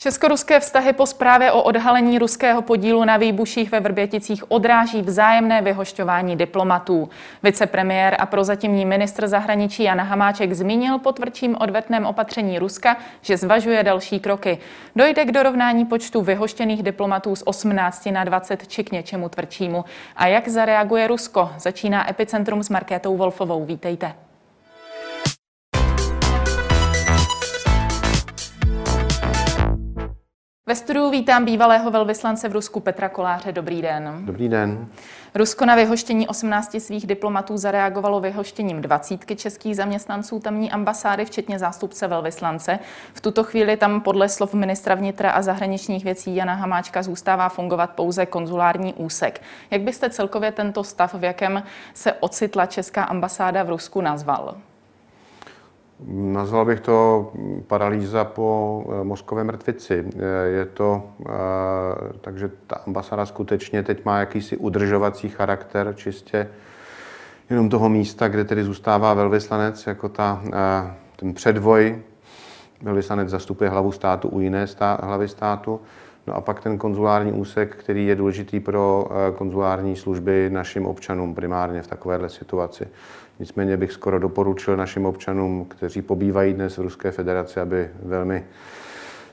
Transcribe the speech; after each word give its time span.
Česko-ruské 0.00 0.60
vztahy 0.60 0.92
po 0.92 1.06
zprávě 1.06 1.52
o 1.52 1.62
odhalení 1.62 2.18
ruského 2.18 2.62
podílu 2.62 3.04
na 3.04 3.16
výbuších 3.16 3.70
ve 3.70 3.80
Vrběticích 3.80 4.50
odráží 4.50 5.02
vzájemné 5.02 5.62
vyhošťování 5.62 6.36
diplomatů. 6.36 7.08
Vicepremiér 7.42 8.16
a 8.18 8.26
prozatímní 8.26 8.84
ministr 8.84 9.28
zahraničí 9.28 9.82
Jan 9.82 10.00
Hamáček 10.00 10.52
zmínil 10.52 10.98
po 10.98 11.12
tvrdším 11.12 11.56
odvetném 11.60 12.06
opatření 12.06 12.58
Ruska, 12.58 12.96
že 13.22 13.36
zvažuje 13.36 13.82
další 13.82 14.20
kroky. 14.20 14.58
Dojde 14.96 15.24
k 15.24 15.32
dorovnání 15.32 15.84
počtu 15.84 16.22
vyhoštěných 16.22 16.82
diplomatů 16.82 17.36
z 17.36 17.42
18 17.46 18.06
na 18.06 18.24
20 18.24 18.68
či 18.68 18.84
k 18.84 18.92
něčemu 18.92 19.28
tvrdšímu. 19.28 19.84
A 20.16 20.26
jak 20.26 20.48
zareaguje 20.48 21.06
Rusko? 21.06 21.50
Začíná 21.58 22.10
Epicentrum 22.10 22.62
s 22.62 22.68
Markétou 22.68 23.16
Wolfovou. 23.16 23.64
Vítejte. 23.64 24.27
Ve 30.68 30.74
studiu 30.74 31.10
vítám 31.10 31.44
bývalého 31.44 31.90
velvyslance 31.90 32.48
v 32.48 32.52
Rusku 32.52 32.80
Petra 32.80 33.08
Koláře. 33.08 33.52
Dobrý 33.52 33.82
den. 33.82 34.18
Dobrý 34.24 34.48
den. 34.48 34.86
Rusko 35.34 35.66
na 35.66 35.74
vyhoštění 35.74 36.28
18 36.28 36.80
svých 36.80 37.06
diplomatů 37.06 37.56
zareagovalo 37.56 38.20
vyhoštěním 38.20 38.82
20 38.82 39.36
českých 39.36 39.76
zaměstnanců 39.76 40.40
tamní 40.40 40.70
ambasády, 40.70 41.24
včetně 41.24 41.58
zástupce 41.58 42.06
velvyslance. 42.06 42.78
V 43.14 43.20
tuto 43.20 43.44
chvíli 43.44 43.76
tam 43.76 44.00
podle 44.00 44.28
slov 44.28 44.54
ministra 44.54 44.94
vnitra 44.94 45.30
a 45.30 45.42
zahraničních 45.42 46.04
věcí 46.04 46.36
Jana 46.36 46.54
Hamáčka 46.54 47.02
zůstává 47.02 47.48
fungovat 47.48 47.90
pouze 47.90 48.26
konzulární 48.26 48.94
úsek. 48.94 49.42
Jak 49.70 49.80
byste 49.80 50.10
celkově 50.10 50.52
tento 50.52 50.84
stav, 50.84 51.14
v 51.14 51.24
jakém 51.24 51.62
se 51.94 52.12
ocitla 52.12 52.66
česká 52.66 53.04
ambasáda 53.04 53.62
v 53.62 53.68
Rusku, 53.68 54.00
nazval? 54.00 54.56
Nazval 56.06 56.64
bych 56.64 56.80
to 56.80 57.30
paralýza 57.66 58.24
po 58.24 58.84
eh, 58.86 59.04
mozkové 59.04 59.44
mrtvici. 59.44 60.04
Eh, 60.06 60.48
je 60.48 60.64
to, 60.64 61.02
eh, 61.20 61.32
takže 62.20 62.50
ta 62.66 62.76
ambasáda 62.86 63.26
skutečně 63.26 63.82
teď 63.82 64.04
má 64.04 64.18
jakýsi 64.18 64.56
udržovací 64.56 65.28
charakter, 65.28 65.94
čistě 65.96 66.48
jenom 67.50 67.68
toho 67.68 67.88
místa, 67.88 68.28
kde 68.28 68.44
tedy 68.44 68.64
zůstává 68.64 69.14
velvyslanec, 69.14 69.86
jako 69.86 70.08
ta, 70.08 70.42
ten 71.16 71.34
předvoj. 71.34 72.02
Velvyslanec 72.82 73.28
zastupuje 73.28 73.70
hlavu 73.70 73.92
státu 73.92 74.28
u 74.28 74.40
jiné 74.40 74.66
stá, 74.66 74.98
hlavy 75.02 75.28
státu. 75.28 75.80
No 76.26 76.34
a 76.34 76.40
pak 76.40 76.60
ten 76.60 76.78
konzulární 76.78 77.32
úsek, 77.32 77.76
který 77.76 78.06
je 78.06 78.16
důležitý 78.16 78.60
pro 78.60 79.08
konzulární 79.36 79.96
služby 79.96 80.50
našim 80.52 80.86
občanům 80.86 81.34
primárně 81.34 81.82
v 81.82 81.86
takovéhle 81.86 82.28
situaci. 82.28 82.88
Nicméně 83.38 83.76
bych 83.76 83.92
skoro 83.92 84.18
doporučil 84.18 84.76
našim 84.76 85.06
občanům, 85.06 85.64
kteří 85.64 86.02
pobývají 86.02 86.54
dnes 86.54 86.78
v 86.78 86.82
Ruské 86.82 87.10
federaci, 87.10 87.60
aby 87.60 87.90
velmi 88.02 88.44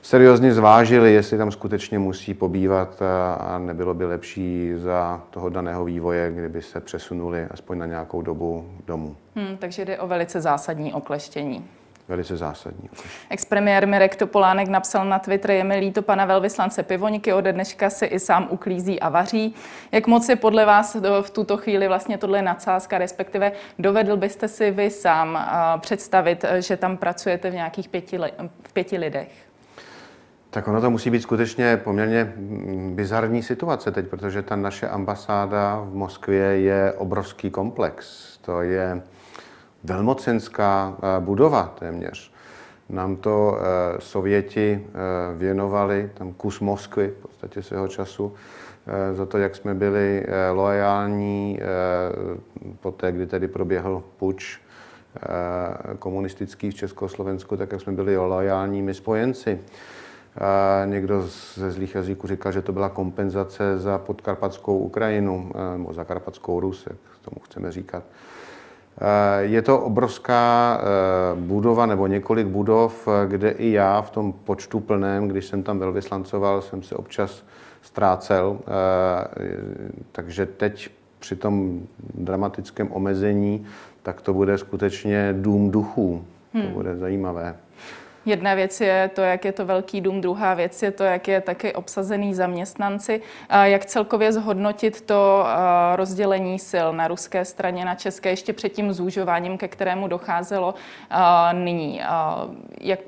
seriózně 0.02 0.54
zvážili, 0.54 1.12
jestli 1.12 1.38
tam 1.38 1.50
skutečně 1.50 1.98
musí 1.98 2.34
pobývat 2.34 3.02
a 3.38 3.58
nebylo 3.58 3.94
by 3.94 4.04
lepší 4.04 4.72
za 4.76 5.22
toho 5.30 5.48
daného 5.48 5.84
vývoje, 5.84 6.32
kdyby 6.32 6.62
se 6.62 6.80
přesunuli 6.80 7.46
aspoň 7.50 7.78
na 7.78 7.86
nějakou 7.86 8.22
dobu 8.22 8.70
domů. 8.86 9.16
Hmm, 9.34 9.56
takže 9.56 9.84
jde 9.84 9.98
o 9.98 10.06
velice 10.06 10.40
zásadní 10.40 10.94
okleštění 10.94 11.64
velice 12.08 12.36
zásadní. 12.36 12.90
Expremiér 13.30 13.86
Mirek 13.86 14.16
Topolánek 14.16 14.68
napsal 14.68 15.04
na 15.04 15.18
Twitter, 15.18 15.50
je 15.50 15.64
mi 15.64 15.76
líto 15.76 16.02
pana 16.02 16.24
velvyslance 16.24 16.82
Pivoňky, 16.82 17.32
ode 17.32 17.52
dneška 17.52 17.90
si 17.90 18.04
i 18.04 18.18
sám 18.18 18.48
uklízí 18.50 19.00
a 19.00 19.08
vaří. 19.08 19.54
Jak 19.92 20.06
moc 20.06 20.28
je 20.28 20.36
podle 20.36 20.64
vás 20.64 20.96
v 21.22 21.30
tuto 21.30 21.56
chvíli 21.56 21.88
vlastně 21.88 22.18
tohle 22.18 22.42
nadsázka, 22.42 22.98
respektive 22.98 23.52
dovedl 23.78 24.16
byste 24.16 24.48
si 24.48 24.70
vy 24.70 24.90
sám 24.90 25.38
představit, 25.80 26.44
že 26.58 26.76
tam 26.76 26.96
pracujete 26.96 27.50
v 27.50 27.54
nějakých 27.54 27.88
pěti, 27.88 28.18
v 28.62 28.72
pěti 28.72 28.98
lidech? 28.98 29.28
Tak 30.50 30.68
ono 30.68 30.80
to 30.80 30.90
musí 30.90 31.10
být 31.10 31.20
skutečně 31.20 31.76
poměrně 31.76 32.32
bizarní 32.94 33.42
situace 33.42 33.92
teď, 33.92 34.06
protože 34.06 34.42
ta 34.42 34.56
naše 34.56 34.88
ambasáda 34.88 35.80
v 35.84 35.94
Moskvě 35.94 36.60
je 36.60 36.92
obrovský 36.92 37.50
komplex. 37.50 38.26
To 38.38 38.62
je 38.62 39.02
velmocenská 39.86 40.96
eh, 40.98 41.20
budova 41.20 41.74
téměř. 41.78 42.32
Nám 42.88 43.16
to 43.16 43.58
eh, 43.58 43.64
Sověti 44.00 44.86
eh, 44.86 45.38
věnovali, 45.38 46.10
tam 46.14 46.32
kus 46.32 46.60
Moskvy 46.60 47.08
v 47.08 47.22
podstatě 47.22 47.62
svého 47.62 47.88
času, 47.88 48.34
za 49.12 49.26
to, 49.26 49.38
jak 49.38 49.56
jsme 49.56 49.74
byli 49.74 50.26
loajální 50.52 51.60
po 52.80 52.92
té, 52.92 53.12
kdy 53.12 53.26
tedy 53.26 53.48
proběhl 53.48 54.02
puč 54.16 54.60
komunistický 55.98 56.70
v 56.70 56.74
Československu, 56.74 57.56
tak 57.56 57.72
jak 57.72 57.80
jsme 57.80 57.92
byli 57.92 58.16
loajálními 58.16 58.94
spojenci. 58.94 59.60
Někdo 60.84 61.24
ze 61.54 61.70
zlých 61.70 61.94
jazyků 61.94 62.26
říkal, 62.26 62.52
že 62.52 62.62
to 62.62 62.72
byla 62.72 62.88
kompenzace 62.88 63.78
za 63.78 63.98
podkarpatskou 63.98 64.78
Ukrajinu, 64.78 65.50
nebo 65.76 65.92
za 65.92 66.04
karpatskou 66.04 66.60
Rus, 66.60 66.86
jak 66.86 66.98
tomu 67.24 67.40
chceme 67.44 67.72
říkat. 67.72 68.02
Eh, 69.00 69.42
je 69.42 69.62
to 69.62 69.80
obrovská 69.80 70.80
eh, 70.80 71.40
budova 71.40 71.86
nebo 71.86 72.06
několik 72.06 72.46
budov, 72.46 73.08
eh, 73.08 73.28
kde 73.28 73.50
i 73.50 73.70
já 73.70 74.02
v 74.02 74.10
tom 74.10 74.32
počtu 74.32 74.80
plném, 74.80 75.28
když 75.28 75.44
jsem 75.44 75.62
tam 75.62 75.78
velvyslancoval, 75.78 76.62
jsem 76.62 76.82
se 76.82 76.94
občas 76.94 77.44
ztrácel. 77.82 78.58
Takže 80.12 80.46
teď 80.46 80.90
při 81.18 81.36
tom 81.36 81.80
dramatickém 82.14 82.92
omezení, 82.92 83.66
tak 84.02 84.20
to 84.20 84.34
bude 84.34 84.58
skutečně 84.58 85.34
dům 85.38 85.70
duchů. 85.70 86.24
To 86.52 86.58
hmm. 86.58 86.72
bude 86.72 86.96
zajímavé. 86.96 87.56
Jedna 88.26 88.54
věc 88.54 88.80
je 88.80 89.10
to, 89.14 89.20
jak 89.20 89.44
je 89.44 89.52
to 89.52 89.66
velký 89.66 90.00
dům, 90.00 90.20
druhá 90.20 90.54
věc 90.54 90.82
je 90.82 90.90
to, 90.90 91.04
jak 91.04 91.28
je 91.28 91.40
taky 91.40 91.74
obsazený 91.74 92.34
zaměstnanci. 92.34 93.20
Jak 93.62 93.86
celkově 93.86 94.32
zhodnotit 94.32 95.00
to 95.00 95.46
rozdělení 95.94 96.58
sil 96.70 96.88
na 96.92 97.08
ruské 97.08 97.44
straně, 97.44 97.84
na 97.84 97.94
české, 97.94 98.30
ještě 98.30 98.52
před 98.52 98.68
tím 98.68 98.92
zúžováním, 98.92 99.58
ke 99.58 99.68
kterému 99.68 100.08
docházelo 100.08 100.74
nyní. 101.52 102.00
Jak, 102.80 103.00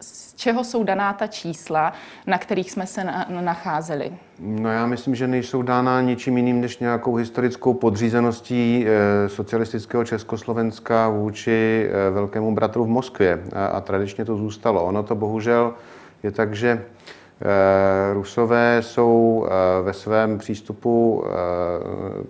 z 0.00 0.34
čeho 0.34 0.64
jsou 0.64 0.84
daná 0.84 1.12
ta 1.12 1.26
čísla, 1.26 1.92
na 2.26 2.38
kterých 2.38 2.70
jsme 2.70 2.86
se 2.86 3.04
nacházeli? 3.28 4.12
No 4.38 4.72
já 4.72 4.86
myslím, 4.86 5.14
že 5.14 5.26
nejsou 5.26 5.62
dána 5.62 6.00
ničím 6.00 6.36
jiným 6.36 6.60
než 6.60 6.78
nějakou 6.78 7.14
historickou 7.14 7.74
podřízeností 7.74 8.86
eh, 8.86 9.28
socialistického 9.28 10.04
Československa 10.04 11.08
vůči 11.08 11.88
eh, 11.90 12.10
velkému 12.10 12.54
bratru 12.54 12.84
v 12.84 12.88
Moskvě. 12.88 13.42
A 13.72 13.80
tradičně 13.80 14.24
to 14.24 14.36
zůstalo. 14.36 14.84
Ono 14.84 15.02
to 15.02 15.14
bohužel 15.14 15.74
je 16.22 16.30
tak, 16.30 16.54
že 16.54 16.68
eh, 16.70 18.14
Rusové 18.14 18.78
jsou 18.82 19.46
ve 19.82 19.92
svém 19.92 20.38
přístupu 20.38 21.24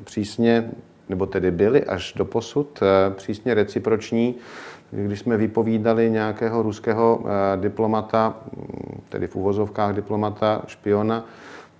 přísně, 0.05 0.71
nebo 1.09 1.27
tedy 1.27 1.51
byli 1.51 1.85
až 1.85 2.13
do 2.17 2.25
posud, 2.25 2.81
přísně 3.17 3.55
reciproční 3.55 4.35
když 4.91 5.21
jsme 5.21 5.37
vypovídali 5.37 6.11
nějakého 6.11 6.63
ruského 6.63 7.25
eh, 7.25 7.57
diplomata, 7.57 8.35
mm, 8.57 9.01
tedy 9.09 9.27
v 9.27 9.37
uvozovkách 9.37 9.95
diplomata, 9.95 10.63
špiona, 10.67 11.25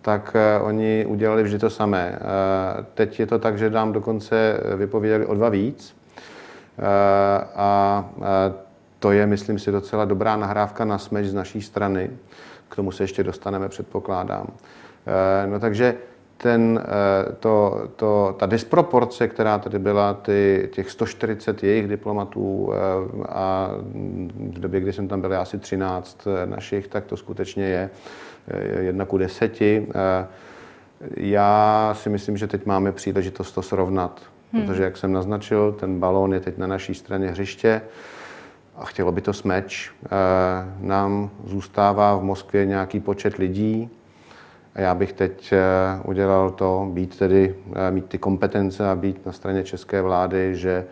tak 0.03 0.37
eh, 0.37 0.61
oni 0.61 1.07
udělali 1.07 1.43
vždy 1.43 1.59
to 1.59 1.71
samé. 1.71 2.19
Eh, 2.19 2.85
teď 2.95 3.21
je 3.21 3.27
to 3.27 3.39
tak, 3.39 3.59
že 3.59 3.71
nám 3.71 3.93
dokonce 3.93 4.61
vypovídali 4.77 5.27
o 5.27 5.35
dva 5.35 5.49
víc. 5.49 5.97
A 7.57 8.05
to 8.99 9.13
je, 9.13 9.27
myslím 9.27 9.59
si, 9.59 9.73
docela 9.73 10.05
dobrá 10.05 10.37
nahrávka 10.37 10.85
na 10.85 10.99
smeč 10.99 11.27
z 11.27 11.35
naší 11.35 11.63
strany. 11.63 12.11
K 12.69 12.77
tomu 12.77 12.93
se 12.93 13.03
ještě 13.03 13.25
dostaneme, 13.25 13.69
předpokládám. 13.69 14.47
No 15.47 15.61
takže 15.61 15.95
ten, 16.37 16.81
eh, 16.83 17.33
to, 17.41 17.89
to, 17.97 18.35
ta 18.39 18.47
disproporce, 18.47 19.29
která 19.29 19.59
tady 19.59 19.79
byla, 19.79 20.15
ty, 20.15 20.69
těch 20.73 20.91
140 20.91 21.63
jejich 21.63 21.89
diplomatů 21.89 22.73
eh, 22.73 22.77
a 23.29 23.71
v 24.35 24.61
době, 24.61 24.81
kdy 24.81 24.93
jsem 24.93 25.09
tam 25.09 25.21
byl 25.21 25.41
asi 25.41 25.59
13 25.59 26.27
eh, 26.27 26.47
našich, 26.47 26.89
tak 26.89 27.05
to 27.05 27.17
skutečně 27.17 27.65
je 27.65 27.91
jedna 28.81 29.05
ku 29.05 29.19
deseti. 29.19 29.87
Já 31.17 31.91
si 31.99 32.11
myslím, 32.11 32.37
že 32.37 32.47
teď 32.47 32.67
máme 32.67 32.93
příležitost 32.93 33.53
to 33.53 33.63
srovnat, 33.63 34.23
hmm. 34.53 34.63
protože, 34.63 34.83
jak 34.83 34.97
jsem 34.97 35.13
naznačil, 35.13 35.73
ten 35.73 36.01
balón 36.01 36.35
je 36.35 36.41
teď 36.41 36.59
na 36.59 36.67
naší 36.67 36.95
straně 36.95 37.29
hřiště 37.29 37.81
a 38.77 38.85
chtělo 38.85 39.13
by 39.13 39.21
to 39.21 39.33
smeč. 39.33 39.93
Nám 40.81 41.31
zůstává 41.45 42.17
v 42.17 42.23
Moskvě 42.23 42.67
nějaký 42.67 43.01
počet 43.01 43.37
lidí, 43.37 43.91
a 44.77 44.81
já 44.81 44.95
bych 44.95 45.13
teď 45.13 45.53
eh, 45.53 45.59
udělal 46.05 46.51
to, 46.51 46.89
být 46.93 47.19
tedy, 47.19 47.55
eh, 47.75 47.91
mít 47.91 48.07
ty 48.07 48.19
kompetence 48.19 48.89
a 48.91 48.97
být 48.97 49.27
na 49.27 49.33
straně 49.33 49.65
české 49.65 50.03
vlády, 50.03 50.57
že 50.57 50.85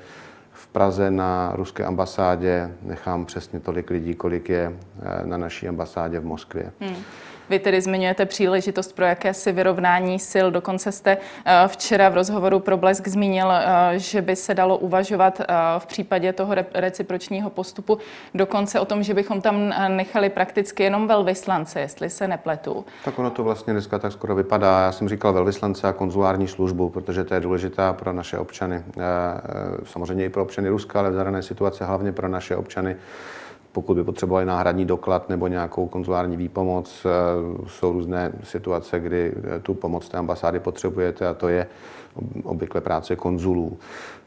v 0.52 0.66
Praze 0.66 1.10
na 1.10 1.52
ruské 1.54 1.84
ambasádě 1.84 2.70
nechám 2.82 3.24
přesně 3.24 3.60
tolik 3.60 3.90
lidí, 3.90 4.14
kolik 4.14 4.48
je 4.48 4.72
eh, 5.02 5.26
na 5.26 5.36
naší 5.36 5.68
ambasádě 5.68 6.20
v 6.20 6.24
Moskvě. 6.24 6.72
Hmm. 6.80 6.96
Vy 7.50 7.58
tedy 7.58 7.80
zmiňujete 7.80 8.26
příležitost 8.26 8.92
pro 8.92 9.04
jakési 9.04 9.52
vyrovnání 9.52 10.18
sil. 10.30 10.46
Dokonce 10.50 10.92
jste 10.92 11.16
eh, 11.44 11.68
včera 11.68 12.08
v 12.08 12.14
rozhovoru 12.14 12.60
pro 12.60 12.76
Blesk 12.76 13.08
zmínil, 13.08 13.52
eh, 13.52 13.98
že 13.98 14.22
by 14.22 14.36
se 14.36 14.54
dalo 14.54 14.78
uvažovat 14.78 15.40
eh, 15.40 15.46
v 15.78 15.86
případě 15.86 16.32
toho 16.32 16.54
recipročního 16.74 17.50
postupu 17.50 17.98
dokonce 18.34 18.80
o 18.80 18.84
tom, 18.84 19.02
že 19.02 19.14
bychom 19.14 19.40
tam 19.40 19.74
nechali 19.88 20.30
prakticky 20.30 20.82
jenom 20.82 21.08
velvyslance, 21.08 21.80
jestli 21.80 22.10
se 22.10 22.28
nepletu. 22.28 22.84
Tak 23.04 23.18
ono 23.18 23.30
to 23.30 23.44
vlastně 23.44 23.72
dneska 23.72 23.98
tak 23.98 24.12
skoro 24.12 24.34
vypadá. 24.34 24.80
Já 24.80 24.92
jsem 24.92 25.08
říkal 25.08 25.32
velvyslance 25.32 25.88
a 25.88 25.92
konzulární 25.92 26.48
službu, 26.48 26.88
protože 26.88 27.24
to 27.24 27.34
je 27.34 27.40
důležitá 27.40 27.92
pro 27.92 28.12
naše 28.12 28.38
občany. 28.38 28.84
Samozřejmě 29.84 30.24
i 30.24 30.28
pro 30.28 30.42
občany 30.42 30.68
Ruska, 30.68 30.98
ale 30.98 31.10
v 31.10 31.14
dané 31.14 31.42
situace 31.42 31.84
hlavně 31.84 32.12
pro 32.12 32.28
naše 32.28 32.56
občany 32.56 32.96
pokud 33.74 33.94
by 33.94 34.04
potřebovali 34.04 34.46
náhradní 34.46 34.84
doklad 34.84 35.28
nebo 35.28 35.46
nějakou 35.46 35.86
konzulární 35.86 36.36
výpomoc. 36.36 37.06
Eh, 37.06 37.68
jsou 37.68 37.92
různé 37.92 38.32
situace, 38.44 39.00
kdy 39.00 39.32
eh, 39.56 39.60
tu 39.60 39.74
pomoc 39.74 40.08
té 40.08 40.18
ambasády 40.18 40.60
potřebujete 40.60 41.26
a 41.26 41.34
to 41.34 41.48
je 41.48 41.66
obvykle 42.42 42.80
práce 42.80 43.16
konzulů. 43.16 43.78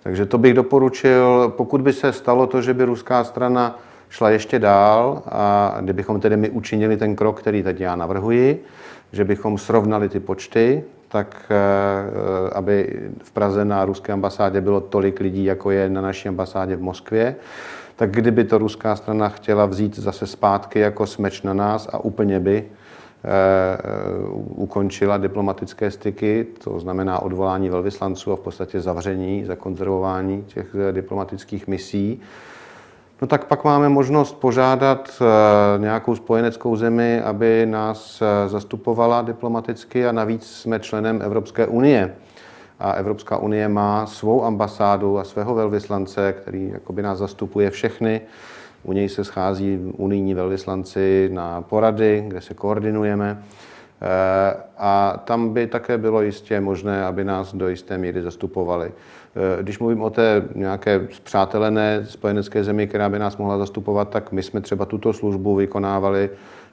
Takže 0.03 0.25
to 0.25 0.38
bych 0.38 0.53
doporučil, 0.53 1.53
pokud 1.57 1.81
by 1.81 1.94
se 1.94 2.13
stalo 2.13 2.47
to, 2.47 2.61
že 2.61 2.73
by 2.73 2.83
ruská 2.83 3.23
strana 3.23 3.79
šla 4.09 4.29
ještě 4.29 4.59
dál 4.59 5.23
a 5.25 5.77
kdybychom 5.81 6.19
tedy 6.19 6.38
my 6.38 6.49
učinili 6.49 6.97
ten 6.97 7.15
krok, 7.15 7.39
který 7.39 7.63
teď 7.63 7.79
já 7.79 7.95
navrhuji, 7.95 8.63
že 9.11 9.23
bychom 9.23 9.57
srovnali 9.57 10.09
ty 10.09 10.19
počty, 10.19 10.83
tak 11.07 11.38
eh, 11.49 12.49
aby 12.53 12.99
v 13.23 13.31
Praze 13.31 13.65
na 13.65 13.85
ruské 13.85 14.13
ambasádě 14.13 14.61
bylo 14.61 14.81
tolik 14.81 15.19
lidí, 15.19 15.45
jako 15.45 15.71
je 15.71 15.89
na 15.89 16.01
naší 16.01 16.29
ambasádě 16.29 16.75
v 16.75 16.81
Moskvě, 16.81 17.35
tak 17.97 18.11
kdyby 18.11 18.44
to 18.44 18.57
ruská 18.57 18.95
strana 18.95 19.29
chtěla 19.29 19.65
vzít 19.65 19.99
zase 19.99 20.27
zpátky 20.27 20.79
jako 20.79 21.05
smeč 21.05 21.41
na 21.41 21.53
nás 21.53 21.89
a 21.91 21.99
úplně 21.99 22.39
by 22.39 22.63
eh, 22.63 23.77
ukončila 24.55 25.17
diplomatické 25.17 25.91
styky, 25.91 26.47
to 26.63 26.79
znamená 26.79 27.19
odvolání 27.19 27.69
velvyslanců 27.69 28.31
a 28.31 28.35
v 28.35 28.39
podstatě 28.39 28.81
zavření, 28.81 29.45
zakonzervování 29.45 30.44
těch 30.47 30.75
eh, 30.89 30.91
diplomatických 30.91 31.67
misí, 31.67 32.21
No 33.21 33.27
tak 33.27 33.45
pak 33.45 33.63
máme 33.63 33.89
možnost 33.89 34.39
požádat 34.39 35.21
eh, 35.21 35.79
nějakou 35.79 36.15
spojeneckou 36.15 36.75
zemi, 36.75 37.21
aby 37.21 37.65
nás 37.65 38.23
zastupovala 38.47 39.21
diplomaticky 39.21 40.07
a 40.07 40.11
navíc 40.11 40.47
jsme 40.47 40.79
členem 40.79 41.21
Evropské 41.21 41.67
unie 41.67 42.15
a 42.79 42.91
Evropská 42.91 43.38
unie 43.38 43.68
má 43.68 44.06
svou 44.06 44.44
ambasádu 44.44 45.19
a 45.19 45.24
svého 45.24 45.56
velvyslance, 45.56 46.33
který 46.33 46.69
jakoby 46.74 47.01
nás 47.01 47.18
zastupuje 47.18 47.69
všechny. 47.71 48.21
U 48.83 48.94
něj 48.94 49.09
se 49.09 49.24
schází 49.24 49.79
unijní 49.97 50.33
velvyslanci 50.33 51.29
na 51.33 51.62
porady, 51.62 52.24
kde 52.27 52.41
se 52.41 52.53
koordinujeme. 52.53 53.44
Eh, 54.01 54.56
a 54.77 55.21
tam 55.25 55.53
by 55.53 55.68
také 55.68 55.97
bylo 55.97 56.21
jistě 56.21 56.62
možné, 56.62 57.06
aby 57.06 57.24
nás 57.24 57.56
do 57.56 57.69
jisté 57.69 57.97
míry 57.97 58.21
zastupovali. 58.21 58.91
Eh, 58.91 59.63
když 59.63 59.80
mluvím 59.80 60.01
o 60.01 60.09
té 60.09 60.44
nějaké 60.56 61.07
zpřátelené 61.12 62.06
spojenecké 62.06 62.63
zemi, 62.63 62.88
která 62.88 63.09
by 63.09 63.19
nás 63.19 63.38
mohla 63.38 63.57
zastupovat, 63.57 64.09
tak 64.09 64.31
my 64.31 64.44
jsme 64.44 64.62
třeba 64.62 64.85
tuto 64.85 65.13
službu 65.13 65.56
vykonávali 65.56 66.30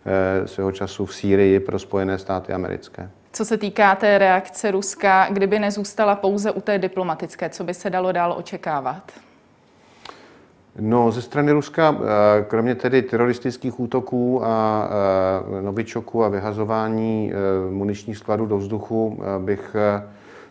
eh, 0.07 0.49
svého 0.49 0.73
času 0.73 1.07
v 1.07 1.15
Sýrii 1.15 1.61
pro 1.61 1.79
Spojené 1.79 2.19
státy 2.19 2.53
americké. 2.53 3.11
Co 3.35 3.45
se 3.45 3.57
týká 3.57 3.95
té 3.95 4.19
reakce 4.19 4.71
Ruska, 4.71 5.29
kdyby 5.31 5.59
nezůstala 5.59 6.17
pouze 6.17 6.51
u 6.51 6.61
té 6.61 6.79
diplomatické, 6.79 7.51
co 7.51 7.65
by 7.65 7.75
se 7.75 7.91
dalo 7.91 8.13
dál 8.13 8.35
očekávat? 8.39 9.13
No, 10.79 11.13
ze 11.13 11.23
strany 11.23 11.53
Ruska, 11.53 11.97
eh, 11.99 12.45
kromě 12.45 12.75
tedy 12.75 13.03
teroristických 13.03 13.81
útoků 13.81 14.45
a 14.45 14.89
eh, 15.59 15.63
novičoků 15.63 16.25
a 16.25 16.29
vyhazování 16.29 17.33
eh, 17.33 17.71
muničních 17.71 18.19
skladů 18.19 18.47
do 18.47 18.59
vzduchu, 18.59 19.23
bych 19.39 19.77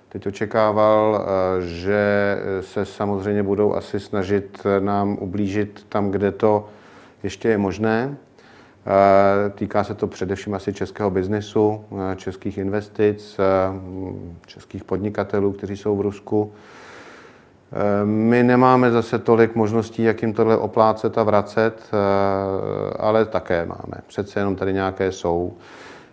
teď 0.09 0.27
očekával, 0.27 1.25
že 1.59 2.37
se 2.61 2.85
samozřejmě 2.85 3.43
budou 3.43 3.73
asi 3.73 3.99
snažit 3.99 4.63
nám 4.79 5.17
ublížit 5.21 5.85
tam, 5.89 6.11
kde 6.11 6.31
to 6.31 6.69
ještě 7.23 7.49
je 7.49 7.57
možné. 7.57 8.17
Týká 9.55 9.83
se 9.83 9.93
to 9.93 10.07
především 10.07 10.53
asi 10.53 10.73
českého 10.73 11.09
biznesu, 11.09 11.85
českých 12.15 12.57
investic, 12.57 13.39
českých 14.45 14.83
podnikatelů, 14.83 15.51
kteří 15.51 15.77
jsou 15.77 15.97
v 15.97 16.01
Rusku. 16.01 16.51
My 18.03 18.43
nemáme 18.43 18.91
zase 18.91 19.19
tolik 19.19 19.55
možností, 19.55 20.03
jak 20.03 20.21
jim 20.21 20.33
tohle 20.33 20.57
oplácet 20.57 21.17
a 21.17 21.23
vracet, 21.23 21.91
ale 22.99 23.25
také 23.25 23.65
máme. 23.65 24.01
Přece 24.07 24.39
jenom 24.39 24.55
tady 24.55 24.73
nějaké 24.73 25.11
jsou. 25.11 25.53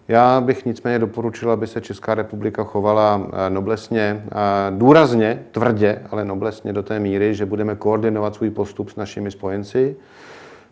Já 0.09 0.41
bych 0.41 0.67
nicméně 0.67 0.99
doporučil, 0.99 1.51
aby 1.51 1.67
se 1.67 1.81
Česká 1.81 2.15
republika 2.15 2.65
chovala 2.65 3.27
noblesně, 3.49 4.25
důrazně, 4.71 5.43
tvrdě, 5.51 6.03
ale 6.11 6.25
noblesně 6.25 6.73
do 6.73 6.83
té 6.83 6.99
míry, 6.99 7.35
že 7.35 7.47
budeme 7.47 7.77
koordinovat 7.77 8.35
svůj 8.35 8.51
postup 8.51 8.91
s 8.91 8.97
našimi 8.97 9.31
spojenci, 9.31 9.97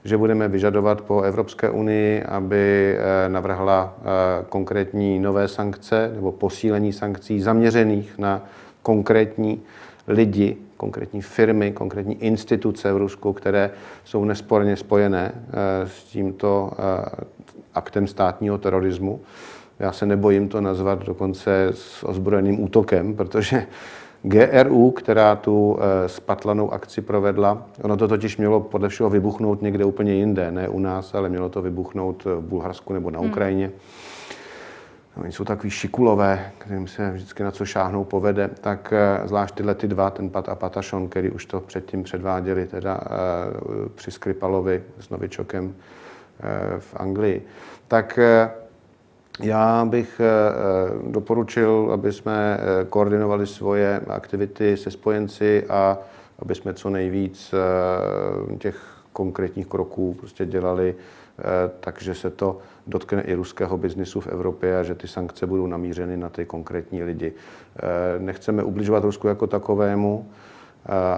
že 0.08 0.16
budeme 0.16 0.48
vyžadovat 0.48 1.00
po 1.00 1.22
Evropské 1.22 1.70
unii, 1.70 2.22
aby 2.22 2.96
eh, 2.96 3.28
navrhla 3.28 3.94
eh, 3.98 4.04
konkrétní 4.48 5.18
nové 5.18 5.48
sankce 5.48 6.10
nebo 6.14 6.32
posílení 6.32 6.92
sankcí 6.92 7.40
zaměřených 7.40 8.18
na 8.18 8.42
konkrétní 8.82 9.62
lidi, 10.08 10.56
konkrétní 10.76 11.22
firmy, 11.22 11.72
konkrétní 11.72 12.24
instituce 12.24 12.92
v 12.92 12.96
Rusku, 12.96 13.32
které 13.32 13.70
jsou 14.04 14.24
nesporně 14.24 14.76
spojené 14.76 15.32
eh, 15.34 15.88
s 15.88 16.04
tímto 16.04 16.70
aktem 17.74 18.06
státního 18.06 18.58
terorismu. 18.58 19.20
Já 19.78 19.92
se 19.92 20.06
nebojím 20.06 20.48
to 20.48 20.60
nazvat 20.60 21.04
dokonce 21.04 21.66
s 21.72 22.04
ozbrojeným 22.04 22.64
útokem, 22.64 23.14
protože 23.14 23.66
GRU, 24.22 24.90
která 24.90 25.36
tu 25.36 25.78
eh, 25.80 26.08
spatlanou 26.08 26.72
akci 26.72 27.00
provedla, 27.00 27.66
ono 27.82 27.96
to 27.96 28.08
totiž 28.08 28.36
mělo 28.36 28.60
podle 28.60 28.88
všeho 28.88 29.10
vybuchnout 29.10 29.62
někde 29.62 29.84
úplně 29.84 30.14
jinde, 30.14 30.50
ne 30.50 30.68
u 30.68 30.78
nás, 30.78 31.14
ale 31.14 31.28
mělo 31.28 31.48
to 31.48 31.62
vybuchnout 31.62 32.24
v 32.24 32.40
Bulharsku 32.40 32.92
nebo 32.92 33.10
na 33.10 33.18
hmm. 33.18 33.30
Ukrajině. 33.30 33.66
Hmm. 33.66 35.24
Oni 35.24 35.32
jsou 35.32 35.44
takový 35.44 35.70
šikulové, 35.70 36.52
kterým 36.58 36.86
se 36.86 37.10
vždycky 37.10 37.42
na 37.42 37.50
co 37.50 37.64
šáhnou 37.64 38.04
povede, 38.04 38.50
tak 38.60 38.92
eh, 38.92 39.28
zvlášť 39.28 39.54
tyhle 39.54 39.74
ty 39.74 39.88
dva, 39.88 40.10
ten 40.10 40.30
Pat 40.30 40.48
a 40.48 40.54
Patašon, 40.54 41.08
který 41.08 41.30
už 41.30 41.46
to 41.46 41.60
předtím 41.60 42.02
předváděli 42.02 42.66
teda 42.66 43.00
eh, 43.04 43.08
při 43.94 44.10
Skripalovi 44.10 44.82
s 45.00 45.10
Novičokem 45.10 45.74
v 46.78 46.96
Anglii, 46.96 47.46
tak 47.88 48.18
já 49.40 49.84
bych 49.84 50.20
eh, 50.20 50.24
eh, 50.24 51.10
doporučil, 51.10 51.90
aby 51.92 52.12
jsme 52.12 52.58
eh, 52.60 52.84
koordinovali 52.84 53.46
svoje 53.46 54.00
aktivity 54.08 54.76
se 54.76 54.90
spojenci 54.90 55.64
a 55.68 55.98
aby 56.38 56.54
jsme 56.54 56.74
co 56.74 56.90
nejvíc 56.90 57.54
těch 58.58 58.76
konkrétních 59.12 59.66
kroků 59.66 60.14
prostě 60.14 60.46
dělali, 60.46 60.94
takže 61.80 62.14
se 62.14 62.30
to 62.30 62.58
dotkne 62.86 63.22
i 63.22 63.34
ruského 63.34 63.78
biznisu 63.78 64.20
v 64.20 64.26
Evropě 64.26 64.78
a 64.78 64.82
že 64.82 64.94
ty 64.94 65.08
sankce 65.08 65.46
budou 65.46 65.66
namířeny 65.66 66.16
na 66.16 66.28
ty 66.28 66.44
konkrétní 66.44 67.02
lidi. 67.02 67.32
Nechceme 68.18 68.62
ubližovat 68.62 69.04
Rusku 69.04 69.28
jako 69.28 69.46
takovému, 69.46 70.28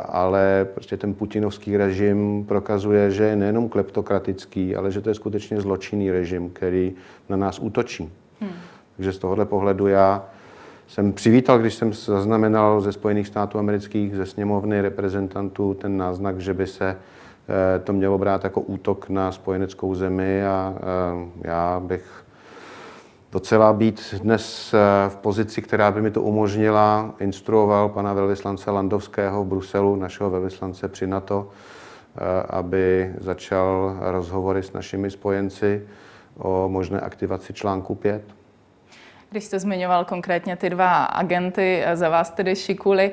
ale 0.09 0.67
prostě 0.75 0.97
ten 0.97 1.15
putinovský 1.15 1.77
režim 1.77 2.45
prokazuje, 2.49 3.11
že 3.11 3.25
je 3.25 3.37
nejenom 3.37 3.69
kleptokratický, 3.69 4.77
ale 4.77 4.91
že 4.91 5.01
to 5.01 5.09
je 5.09 5.15
skutečně 5.15 5.61
zločinný 5.61 6.11
režim, 6.11 6.51
který 6.51 6.93
na 7.29 7.37
nás 7.37 7.59
útočí. 7.59 8.13
Hmm. 8.41 8.51
Takže 8.97 9.13
z 9.13 9.19
tohohle 9.19 9.45
pohledu 9.45 9.87
já 9.87 10.25
jsem 10.89 11.13
přivítal, 11.13 11.59
když 11.59 11.75
jsem 11.75 11.93
zaznamenal 11.93 12.81
ze 12.81 12.93
Spojených 12.93 13.27
států 13.27 13.59
amerických, 13.59 14.17
ze 14.17 14.27
sněmovny 14.27 14.81
reprezentantů 14.81 15.75
ten 15.75 15.97
náznak, 15.97 16.41
že 16.41 16.55
by 16.55 16.67
se 16.67 16.97
eh, 16.97 17.79
to 17.79 17.93
mělo 17.93 18.19
brát 18.19 18.45
jako 18.45 18.61
útok 18.61 19.09
na 19.09 19.33
spojeneckou 19.33 19.95
zemi 19.95 20.47
a 20.47 20.75
eh, 20.77 21.29
já 21.45 21.81
bych 21.81 22.25
docela 23.33 23.73
být 23.73 24.15
dnes 24.23 24.75
eh, 24.75 25.11
v 25.11 25.17
pozici, 25.17 25.63
která 25.63 25.91
by 25.91 26.03
mi 26.03 26.11
to 26.11 26.23
umožnila, 26.23 27.15
instruoval 27.21 27.89
pana 27.89 28.13
velvyslance 28.13 28.71
Landovského 28.71 29.45
v 29.45 29.47
Bruselu, 29.47 29.97
našeho 29.97 30.31
velvyslance 30.31 30.89
při 30.89 31.07
NATO, 31.07 31.49
eh, 31.49 32.21
aby 32.51 33.15
začal 33.21 33.97
rozhovory 34.01 34.63
s 34.63 34.73
našimi 34.73 35.11
spojenci 35.11 35.87
o 36.39 36.69
možné 36.69 37.01
aktivaci 37.01 37.53
článku 37.53 37.95
5. 37.95 38.40
Když 39.31 39.45
jste 39.45 39.59
zmiňoval 39.59 40.05
konkrétně 40.05 40.57
ty 40.57 40.71
dva 40.71 41.05
agenty, 41.05 41.85
za 41.95 42.09
vás 42.09 42.31
tedy 42.31 42.57
šikuli, 42.57 43.11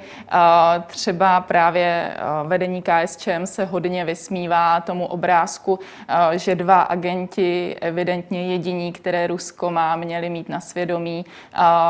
třeba 0.87 1.41
právě 1.41 2.17
vedení 2.43 2.81
KSČM 2.81 3.45
se 3.45 3.65
hodně 3.65 4.05
vysmívá 4.05 4.81
tomu 4.81 5.05
obrázku, 5.05 5.79
že 6.31 6.55
dva 6.55 6.81
agenti, 6.81 7.75
evidentně 7.81 8.51
jediní, 8.51 8.93
které 8.93 9.27
Rusko 9.27 9.71
má, 9.71 9.95
měli 9.95 10.29
mít 10.29 10.49
na 10.49 10.59
svědomí, 10.59 11.25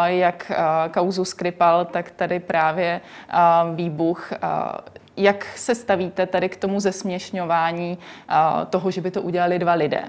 jak 0.06 0.52
kauzu 0.94 1.26
Skripal, 1.26 1.86
tak 1.86 2.12
tady 2.12 2.40
právě 2.40 3.02
výbuch 3.76 4.34
jak 5.18 5.46
se 5.56 5.76
stavíte 5.76 6.26
tady 6.26 6.50
k 6.50 6.58
tomu 6.58 6.80
zesměšňování 6.80 7.98
toho, 8.70 8.92
že 8.92 9.02
by 9.02 9.12
to 9.12 9.22
udělali 9.22 9.60
dva 9.60 9.74
lidé? 9.74 10.04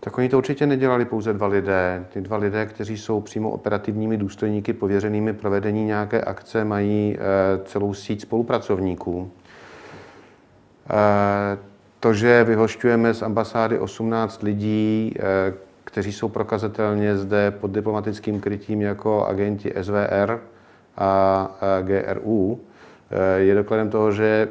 Tak 0.00 0.18
oni 0.18 0.28
to 0.28 0.38
určitě 0.38 0.66
nedělali 0.66 1.04
pouze 1.04 1.32
dva 1.32 1.46
lidé. 1.46 2.04
Ty 2.12 2.20
dva 2.20 2.36
lidé, 2.36 2.66
kteří 2.66 2.98
jsou 2.98 3.20
přímo 3.20 3.50
operativními 3.50 4.16
důstojníky 4.16 4.72
pověřenými 4.72 5.32
provedení 5.32 5.84
nějaké 5.84 6.20
akce, 6.20 6.64
mají 6.64 7.16
eh, 7.16 7.20
celou 7.64 7.94
síť 7.94 8.20
spolupracovníků. 8.20 9.30
Eh, 10.90 11.58
to, 12.00 12.14
že 12.14 12.44
vyhošťujeme 12.44 13.14
z 13.14 13.22
ambasády 13.22 13.78
18 13.78 14.42
lidí, 14.42 15.14
eh, 15.16 15.54
kteří 15.84 16.12
jsou 16.12 16.28
prokazatelně 16.28 17.16
zde 17.16 17.50
pod 17.50 17.70
diplomatickým 17.70 18.40
krytím 18.40 18.82
jako 18.82 19.26
agenti 19.26 19.72
SVR 19.82 20.40
a 20.96 21.50
GRU, 21.82 22.60
je 23.36 23.54
dokladem 23.54 23.90
toho, 23.90 24.12
že 24.12 24.48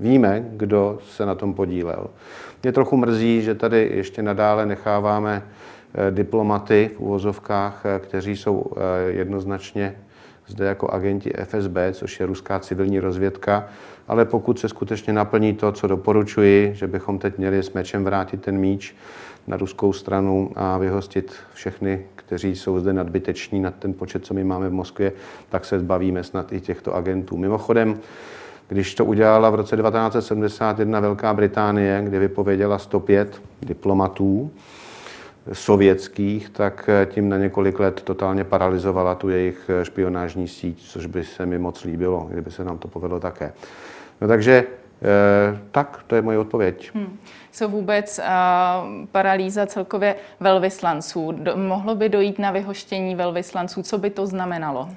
víme, 0.00 0.44
kdo 0.50 0.98
se 1.08 1.26
na 1.26 1.34
tom 1.34 1.54
podílel. 1.54 2.06
Mě 2.62 2.72
trochu 2.72 2.96
mrzí, 2.96 3.42
že 3.42 3.54
tady 3.54 3.90
ještě 3.94 4.22
nadále 4.22 4.66
necháváme 4.66 5.42
eh, 5.42 6.10
diplomaty 6.10 6.90
v 6.96 7.00
úvozovkách, 7.00 7.82
eh, 7.84 7.98
kteří 7.98 8.36
jsou 8.36 8.64
eh, 8.76 9.12
jednoznačně 9.12 9.96
zde 10.46 10.66
jako 10.66 10.90
agenti 10.90 11.32
FSB, 11.44 11.76
což 11.92 12.20
je 12.20 12.26
ruská 12.26 12.58
civilní 12.58 13.00
rozvědka, 13.00 13.68
ale 14.08 14.24
pokud 14.24 14.58
se 14.58 14.68
skutečně 14.68 15.12
naplní 15.12 15.54
to, 15.54 15.72
co 15.72 15.86
doporučuji, 15.86 16.74
že 16.74 16.86
bychom 16.86 17.18
teď 17.18 17.38
měli 17.38 17.62
s 17.62 17.72
mečem 17.72 18.04
vrátit 18.04 18.42
ten 18.42 18.58
míč 18.58 18.94
na 19.46 19.56
ruskou 19.56 19.92
stranu 19.92 20.50
a 20.56 20.78
vyhostit 20.78 21.34
všechny, 21.54 22.04
kteří 22.16 22.56
jsou 22.56 22.80
zde 22.80 22.92
nadbyteční 22.92 23.60
nad 23.60 23.74
ten 23.74 23.94
počet, 23.94 24.24
co 24.24 24.34
my 24.34 24.44
máme 24.44 24.68
v 24.68 24.72
Moskvě, 24.72 25.12
tak 25.48 25.64
se 25.64 25.78
zbavíme 25.78 26.24
snad 26.24 26.52
i 26.52 26.60
těchto 26.60 26.94
agentů. 26.94 27.36
Mimochodem, 27.36 27.98
když 28.68 28.94
to 28.94 29.04
udělala 29.04 29.50
v 29.50 29.54
roce 29.54 29.76
1971 29.76 31.00
Velká 31.00 31.34
Británie, 31.34 32.02
kde 32.04 32.18
vypověděla 32.18 32.78
105 32.78 33.42
diplomatů 33.62 34.50
sovětských, 35.52 36.50
tak 36.50 36.90
tím 37.06 37.28
na 37.28 37.38
několik 37.38 37.80
let 37.80 38.02
totálně 38.02 38.44
paralizovala 38.44 39.14
tu 39.14 39.28
jejich 39.28 39.70
špionážní 39.82 40.48
síť, 40.48 40.82
což 40.82 41.06
by 41.06 41.24
se 41.24 41.46
mi 41.46 41.58
moc 41.58 41.84
líbilo, 41.84 42.26
kdyby 42.30 42.50
se 42.50 42.64
nám 42.64 42.78
to 42.78 42.88
povedlo 42.88 43.20
také. 43.20 43.52
No 44.20 44.28
takže 44.28 44.64
eh, 45.02 45.58
tak, 45.70 46.04
to 46.06 46.16
je 46.16 46.22
moje 46.22 46.38
odpověď. 46.38 46.90
Hmm. 46.94 47.18
Co 47.52 47.68
vůbec 47.68 48.18
uh, 48.18 49.06
paralýza 49.12 49.66
celkově 49.66 50.16
velvyslanců? 50.40 51.32
Do, 51.32 51.56
mohlo 51.56 51.94
by 51.94 52.08
dojít 52.08 52.38
na 52.38 52.50
vyhoštění 52.50 53.14
velvyslanců? 53.14 53.82
Co 53.82 53.98
by 53.98 54.10
to 54.10 54.26
znamenalo? 54.26 54.88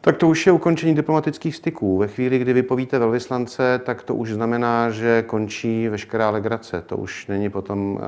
Tak 0.00 0.16
to 0.16 0.28
už 0.28 0.46
je 0.46 0.52
ukončení 0.52 0.94
diplomatických 0.94 1.56
styků. 1.56 1.98
Ve 1.98 2.08
chvíli, 2.08 2.38
kdy 2.38 2.52
vypovíte 2.52 2.98
velvyslance, 2.98 3.80
tak 3.84 4.02
to 4.02 4.14
už 4.14 4.32
znamená, 4.32 4.90
že 4.90 5.22
končí 5.22 5.88
veškerá 5.88 6.30
legrace. 6.30 6.82
To 6.86 6.96
už 6.96 7.26
není 7.26 7.50
potom 7.50 7.92
uh, 7.92 8.00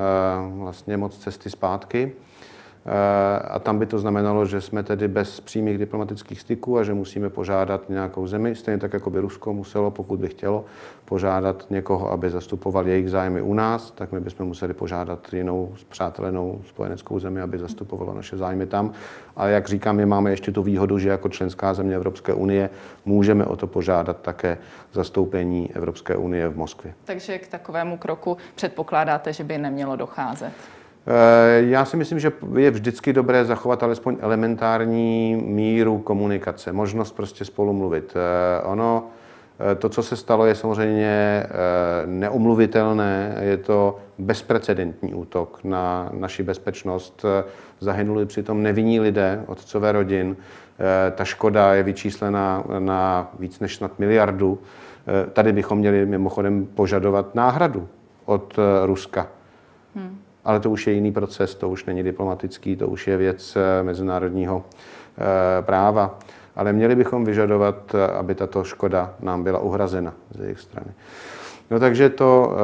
vlastně 0.62 0.96
moc 0.96 1.18
cesty 1.18 1.50
zpátky. 1.50 2.12
A 3.48 3.58
tam 3.58 3.78
by 3.78 3.86
to 3.86 3.98
znamenalo, 3.98 4.46
že 4.46 4.60
jsme 4.60 4.82
tedy 4.82 5.08
bez 5.08 5.40
přímých 5.40 5.78
diplomatických 5.78 6.40
styků 6.40 6.78
a 6.78 6.82
že 6.82 6.94
musíme 6.94 7.30
požádat 7.30 7.88
nějakou 7.88 8.26
zemi, 8.26 8.54
stejně 8.54 8.78
tak, 8.78 8.92
jako 8.92 9.10
by 9.10 9.20
Rusko 9.20 9.52
muselo, 9.52 9.90
pokud 9.90 10.20
by 10.20 10.28
chtělo, 10.28 10.64
požádat 11.04 11.66
někoho, 11.70 12.12
aby 12.12 12.30
zastupoval 12.30 12.88
jejich 12.88 13.10
zájmy 13.10 13.42
u 13.42 13.54
nás, 13.54 13.90
tak 13.90 14.12
my 14.12 14.20
bychom 14.20 14.46
museli 14.46 14.74
požádat 14.74 15.32
jinou 15.32 15.72
zpřátelenou 15.76 16.60
spojeneckou 16.68 17.18
zemi, 17.18 17.40
aby 17.40 17.58
zastupovalo 17.58 18.14
naše 18.14 18.36
zájmy 18.36 18.66
tam. 18.66 18.92
A 19.36 19.46
jak 19.46 19.68
říkám, 19.68 19.96
my 19.96 20.06
máme 20.06 20.30
ještě 20.30 20.52
tu 20.52 20.62
výhodu, 20.62 20.98
že 20.98 21.08
jako 21.08 21.28
členská 21.28 21.74
země 21.74 21.96
Evropské 21.96 22.34
unie 22.34 22.70
můžeme 23.04 23.44
o 23.44 23.56
to 23.56 23.66
požádat 23.66 24.20
také 24.22 24.58
zastoupení 24.92 25.70
Evropské 25.74 26.16
unie 26.16 26.48
v 26.48 26.56
Moskvě. 26.56 26.94
Takže 27.04 27.38
k 27.38 27.48
takovému 27.48 27.98
kroku 27.98 28.36
předpokládáte, 28.54 29.32
že 29.32 29.44
by 29.44 29.58
nemělo 29.58 29.96
docházet? 29.96 30.52
Eh, 31.06 31.62
já 31.62 31.84
si 31.84 31.96
myslím, 31.96 32.18
že 32.18 32.32
je 32.58 32.70
vždycky 32.70 33.12
dobré 33.12 33.44
zachovat 33.44 33.82
alespoň 33.82 34.16
elementární 34.20 35.42
míru 35.46 35.98
komunikace, 35.98 36.72
možnost 36.72 37.12
prostě 37.12 37.44
spolu 37.44 37.72
mluvit. 37.72 38.16
Eh, 38.16 38.62
ono, 38.62 39.06
eh, 39.72 39.74
to, 39.74 39.88
co 39.88 40.02
se 40.02 40.16
stalo, 40.16 40.46
je 40.46 40.54
samozřejmě 40.54 41.46
neomluvitelné, 42.06 43.36
je 43.40 43.56
to 43.56 43.98
bezprecedentní 44.18 45.14
útok 45.14 45.60
na 45.64 46.10
naši 46.12 46.42
bezpečnost. 46.42 47.24
Zahynuli 47.80 48.26
přitom 48.26 48.62
nevinní 48.62 49.00
lidé, 49.00 49.44
otcové 49.46 49.92
rodin. 49.92 50.36
Ta 51.14 51.24
škoda 51.24 51.74
je 51.74 51.82
vyčíslena 51.82 52.64
na 52.78 53.30
víc 53.38 53.60
než 53.60 53.76
snad 53.76 53.98
miliardu. 53.98 54.58
Tady 55.32 55.52
bychom 55.52 55.78
měli 55.78 56.06
mimochodem 56.06 56.66
požadovat 56.66 57.34
náhradu 57.34 57.88
od 58.24 58.56
Ruska. 58.84 59.26
Hmm 59.94 60.19
ale 60.44 60.60
to 60.60 60.70
už 60.70 60.86
je 60.86 60.92
jiný 60.92 61.12
proces, 61.12 61.54
to 61.54 61.68
už 61.68 61.84
není 61.84 62.02
diplomatický, 62.02 62.76
to 62.76 62.88
už 62.88 63.08
je 63.08 63.16
věc 63.16 63.56
eh, 63.56 63.82
mezinárodního 63.82 64.64
eh, 65.18 65.62
práva. 65.62 66.18
Ale 66.56 66.72
měli 66.72 66.96
bychom 66.96 67.24
vyžadovat, 67.24 67.94
eh, 67.94 68.06
aby 68.06 68.34
tato 68.34 68.64
škoda 68.64 69.14
nám 69.20 69.42
byla 69.44 69.58
uhrazena 69.58 70.14
ze 70.34 70.44
jejich 70.44 70.60
strany. 70.60 70.90
No 71.70 71.80
takže 71.80 72.10
to, 72.10 72.56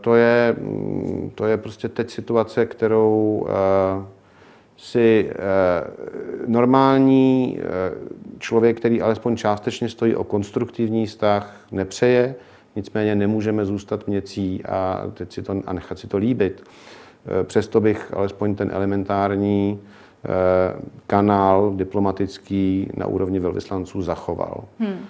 to, 0.00 0.14
je, 0.14 0.56
mm, 0.58 1.30
to 1.34 1.46
je 1.46 1.56
prostě 1.56 1.88
teď 1.88 2.10
situace, 2.10 2.66
kterou 2.66 3.46
si 4.76 5.30
normální 6.46 7.60
člověk, 8.38 8.76
který 8.76 9.02
alespoň 9.02 9.36
částečně 9.36 9.88
stojí 9.88 10.16
o 10.16 10.24
konstruktivní 10.24 11.06
vztah, 11.06 11.56
nepřeje, 11.72 12.34
nicméně 12.76 13.14
nemůžeme 13.14 13.64
zůstat 13.64 14.06
měcí 14.06 14.64
a, 14.64 15.02
teď 15.14 15.32
si 15.32 15.42
to, 15.42 15.62
a 15.66 15.72
nechat 15.72 15.98
si 15.98 16.06
to 16.06 16.16
líbit. 16.16 16.62
Eh, 17.26 17.44
přesto 17.44 17.80
bych 17.80 18.14
alespoň 18.14 18.54
ten 18.54 18.70
elementární 18.72 19.80
eh, 20.24 20.28
kanál 21.06 21.72
diplomatický 21.76 22.90
na 22.96 23.06
úrovni 23.06 23.40
velvyslanců 23.40 24.02
zachoval. 24.02 24.64
Hmm. 24.78 25.06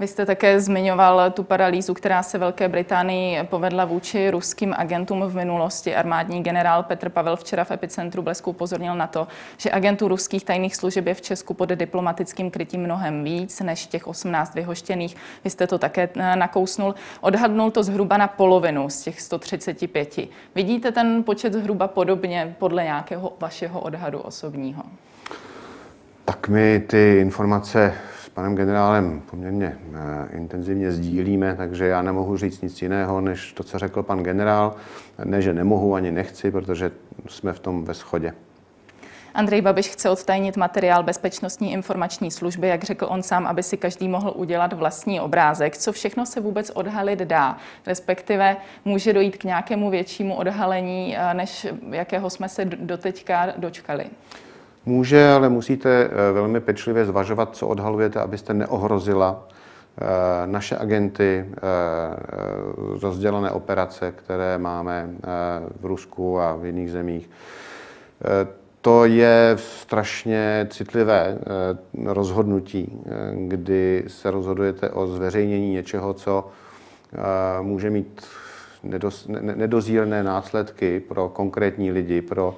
Vy 0.00 0.06
jste 0.06 0.26
také 0.26 0.60
zmiňoval 0.60 1.30
tu 1.30 1.42
paralýzu, 1.42 1.94
která 1.94 2.22
se 2.22 2.38
Velké 2.38 2.68
Británii 2.68 3.42
povedla 3.44 3.84
vůči 3.84 4.30
ruským 4.30 4.74
agentům 4.76 5.22
v 5.22 5.34
minulosti. 5.34 5.96
Armádní 5.96 6.42
generál 6.42 6.82
Petr 6.82 7.08
Pavel 7.08 7.36
včera 7.36 7.64
v 7.64 7.70
epicentru 7.70 8.22
blesku 8.22 8.50
upozornil 8.50 8.94
na 8.94 9.06
to, 9.06 9.28
že 9.56 9.70
agentů 9.70 10.08
ruských 10.08 10.44
tajných 10.44 10.76
služeb 10.76 11.06
je 11.06 11.14
v 11.14 11.20
Česku 11.20 11.54
pod 11.54 11.68
diplomatickým 11.68 12.50
krytím 12.50 12.80
mnohem 12.80 13.24
víc 13.24 13.60
než 13.60 13.86
těch 13.86 14.06
18 14.06 14.54
vyhoštěných. 14.54 15.16
Vy 15.44 15.50
jste 15.50 15.66
to 15.66 15.78
také 15.78 16.08
eh, 16.16 16.36
nakousnul. 16.36 16.94
Odhadnul 17.20 17.70
to 17.70 17.82
zhruba 17.82 18.16
na 18.16 18.28
polovinu 18.28 18.90
z 18.90 19.02
těch 19.02 19.20
135. 19.20 20.18
Vidíte 20.54 20.92
ten 20.92 21.24
počet 21.24 21.52
zhruba 21.52 21.88
podobně 21.88 22.56
podle 22.58 22.84
nějakého 22.84 23.32
vašeho 23.40 23.80
odhadu 23.80 24.18
osobního? 24.18 24.82
Tak 26.24 26.48
my 26.48 26.80
ty 26.80 27.18
informace 27.20 27.94
panem 28.38 28.56
generálem 28.56 29.22
poměrně 29.30 29.78
eh, 29.94 30.36
intenzivně 30.36 30.92
sdílíme, 30.92 31.54
takže 31.56 31.86
já 31.86 32.02
nemohu 32.02 32.36
říct 32.36 32.60
nic 32.60 32.82
jiného, 32.82 33.20
než 33.20 33.52
to, 33.52 33.64
co 33.64 33.78
řekl 33.78 34.02
pan 34.02 34.22
generál. 34.22 34.74
Ne, 35.24 35.42
že 35.42 35.54
nemohu 35.54 35.94
ani 35.94 36.10
nechci, 36.10 36.50
protože 36.50 36.90
jsme 37.28 37.52
v 37.52 37.60
tom 37.60 37.84
ve 37.84 37.94
shodě. 37.94 38.32
Andrej 39.34 39.60
Babiš 39.60 39.88
chce 39.88 40.10
odtajnit 40.10 40.56
materiál 40.56 41.02
Bezpečnostní 41.02 41.72
informační 41.72 42.30
služby, 42.30 42.68
jak 42.68 42.84
řekl 42.84 43.06
on 43.10 43.22
sám, 43.22 43.46
aby 43.46 43.62
si 43.62 43.76
každý 43.76 44.08
mohl 44.08 44.32
udělat 44.36 44.72
vlastní 44.72 45.20
obrázek. 45.20 45.76
Co 45.76 45.92
všechno 45.92 46.26
se 46.26 46.40
vůbec 46.40 46.70
odhalit 46.70 47.18
dá? 47.18 47.56
Respektive 47.86 48.56
může 48.84 49.12
dojít 49.12 49.36
k 49.36 49.44
nějakému 49.44 49.90
většímu 49.90 50.34
odhalení, 50.34 51.16
eh, 51.16 51.34
než 51.34 51.66
jakého 51.90 52.30
jsme 52.30 52.48
se 52.48 52.64
doteďka 52.64 53.52
dočkali? 53.56 54.06
Může, 54.88 55.28
ale 55.28 55.48
musíte 55.48 56.04
eh, 56.04 56.32
velmi 56.32 56.60
pečlivě 56.60 57.04
zvažovat, 57.04 57.56
co 57.56 57.68
odhalujete, 57.68 58.20
abyste 58.20 58.54
neohrozila 58.54 59.48
eh, 59.48 60.02
naše 60.46 60.76
agenty, 60.76 61.44
eh, 61.48 61.60
rozdělené 63.02 63.50
operace, 63.50 64.12
které 64.12 64.58
máme 64.58 65.10
v 65.80 65.84
Rusku 65.84 66.40
a 66.40 66.56
v 66.56 66.66
jiných 66.66 66.90
zemích. 66.90 67.30
To 68.80 69.04
je 69.04 69.56
strašně 69.56 70.66
citlivé 70.70 71.38
rozhodnutí, 72.04 73.02
kdy 73.32 74.04
se 74.06 74.30
rozhodujete 74.30 74.90
o 74.90 75.06
zveřejnění 75.06 75.70
něčeho, 75.70 76.14
co 76.14 76.48
může 77.62 77.90
mít 77.90 78.26
nedozírné 79.40 80.22
následky 80.22 81.00
pro 81.00 81.28
konkrétní 81.28 81.92
lidi, 81.92 82.22
pro 82.22 82.56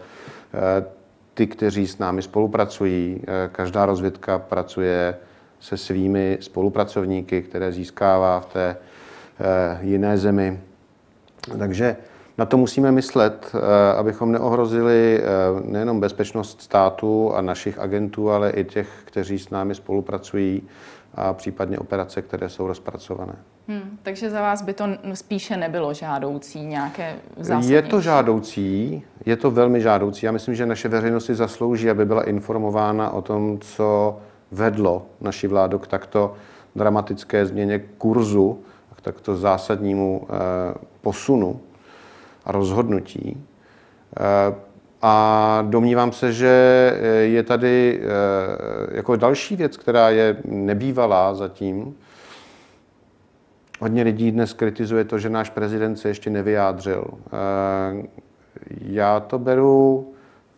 ty, 1.40 1.46
kteří 1.46 1.86
s 1.86 1.98
námi 1.98 2.22
spolupracují. 2.22 3.20
Eh, 3.22 3.48
každá 3.52 3.86
rozvědka 3.86 4.38
pracuje 4.38 5.16
se 5.60 5.76
svými 5.76 6.38
spolupracovníky, 6.40 7.42
které 7.42 7.72
získává 7.72 8.40
v 8.40 8.46
té 8.46 8.76
eh, 8.76 9.78
jiné 9.82 10.18
zemi. 10.18 10.60
Takže 11.58 11.96
na 12.38 12.44
to 12.44 12.56
musíme 12.56 12.92
myslet, 12.92 13.52
eh, 13.54 13.96
abychom 13.96 14.32
neohrozili 14.32 15.22
nejenom 15.64 16.00
bezpečnost 16.00 16.62
státu 16.62 17.32
a 17.34 17.40
našich 17.40 17.78
agentů, 17.78 18.30
ale 18.30 18.50
i 18.50 18.64
těch, 18.64 18.88
kteří 19.04 19.38
s 19.38 19.50
námi 19.50 19.74
spolupracují 19.74 20.62
a 21.14 21.32
případně 21.32 21.78
operace, 21.78 22.22
které 22.22 22.48
jsou 22.48 22.66
rozpracované. 22.66 23.34
Hmm, 23.70 23.98
takže 24.02 24.30
za 24.30 24.40
vás 24.40 24.62
by 24.62 24.72
to 24.72 24.84
spíše 25.14 25.56
nebylo 25.56 25.94
žádoucí 25.94 26.60
nějaké 26.66 27.16
zásadní? 27.36 27.70
Je 27.70 27.82
to 27.82 28.00
žádoucí, 28.00 29.02
je 29.26 29.36
to 29.36 29.50
velmi 29.50 29.80
žádoucí. 29.80 30.26
Já 30.26 30.32
myslím, 30.32 30.54
že 30.54 30.66
naše 30.66 30.88
veřejnost 30.88 31.24
si 31.24 31.34
zaslouží, 31.34 31.90
aby 31.90 32.04
byla 32.04 32.22
informována 32.22 33.10
o 33.10 33.22
tom, 33.22 33.58
co 33.58 34.18
vedlo 34.50 35.06
naši 35.20 35.46
vládu 35.46 35.78
k 35.78 35.86
takto 35.86 36.34
dramatické 36.76 37.46
změně 37.46 37.78
kurzu, 37.78 38.60
k 38.96 39.00
takto 39.00 39.36
zásadnímu 39.36 40.26
eh, 40.28 40.74
posunu 41.00 41.60
a 42.44 42.52
rozhodnutí. 42.52 43.44
Eh, 44.16 44.54
a 45.02 45.64
domnívám 45.68 46.12
se, 46.12 46.32
že 46.32 46.94
je 47.22 47.42
tady 47.42 48.00
eh, 48.02 48.96
jako 48.96 49.16
další 49.16 49.56
věc, 49.56 49.76
která 49.76 50.10
je 50.10 50.36
nebývalá 50.44 51.34
zatím, 51.34 51.94
Hodně 53.80 54.02
lidí 54.02 54.32
dnes 54.32 54.52
kritizuje 54.52 55.04
to, 55.04 55.18
že 55.18 55.30
náš 55.30 55.50
prezident 55.50 55.96
se 55.96 56.08
ještě 56.08 56.30
nevyjádřil. 56.30 57.04
Eh, 57.26 58.06
já 58.80 59.20
to 59.20 59.38
beru 59.38 60.06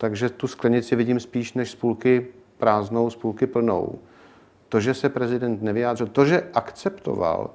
takže 0.03 0.29
tu 0.29 0.49
sklenici 0.49 0.97
vidím 0.97 1.21
spíš 1.21 1.53
než 1.55 1.71
z 1.71 1.75
půlky 1.75 2.27
prázdnou, 2.59 3.11
z 3.11 3.17
půlky 3.17 3.47
plnou. 3.47 3.99
To, 4.69 4.81
že 4.81 4.95
se 4.95 5.09
prezident 5.09 5.63
nevyjádřil, 5.63 6.07
to, 6.07 6.25
že 6.25 6.43
akceptoval 6.55 7.51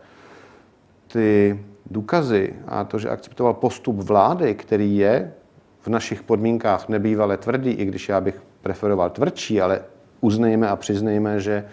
ty 1.07 1.59
důkazy 1.91 2.53
a 2.67 2.83
to, 2.83 2.99
že 2.99 3.09
akceptoval 3.09 3.53
postup 3.53 3.95
vlády, 3.95 4.55
který 4.55 4.97
je 4.97 5.33
v 5.81 5.87
našich 5.87 6.23
podmínkách 6.23 6.89
nebývale 6.89 7.37
tvrdý, 7.37 7.71
i 7.71 7.85
když 7.85 8.09
já 8.09 8.21
bych 8.21 8.41
preferoval 8.61 9.09
tvrdší, 9.09 9.61
ale 9.61 9.81
uznejme 10.21 10.69
a 10.69 10.75
přiznejme, 10.75 11.39
že 11.39 11.65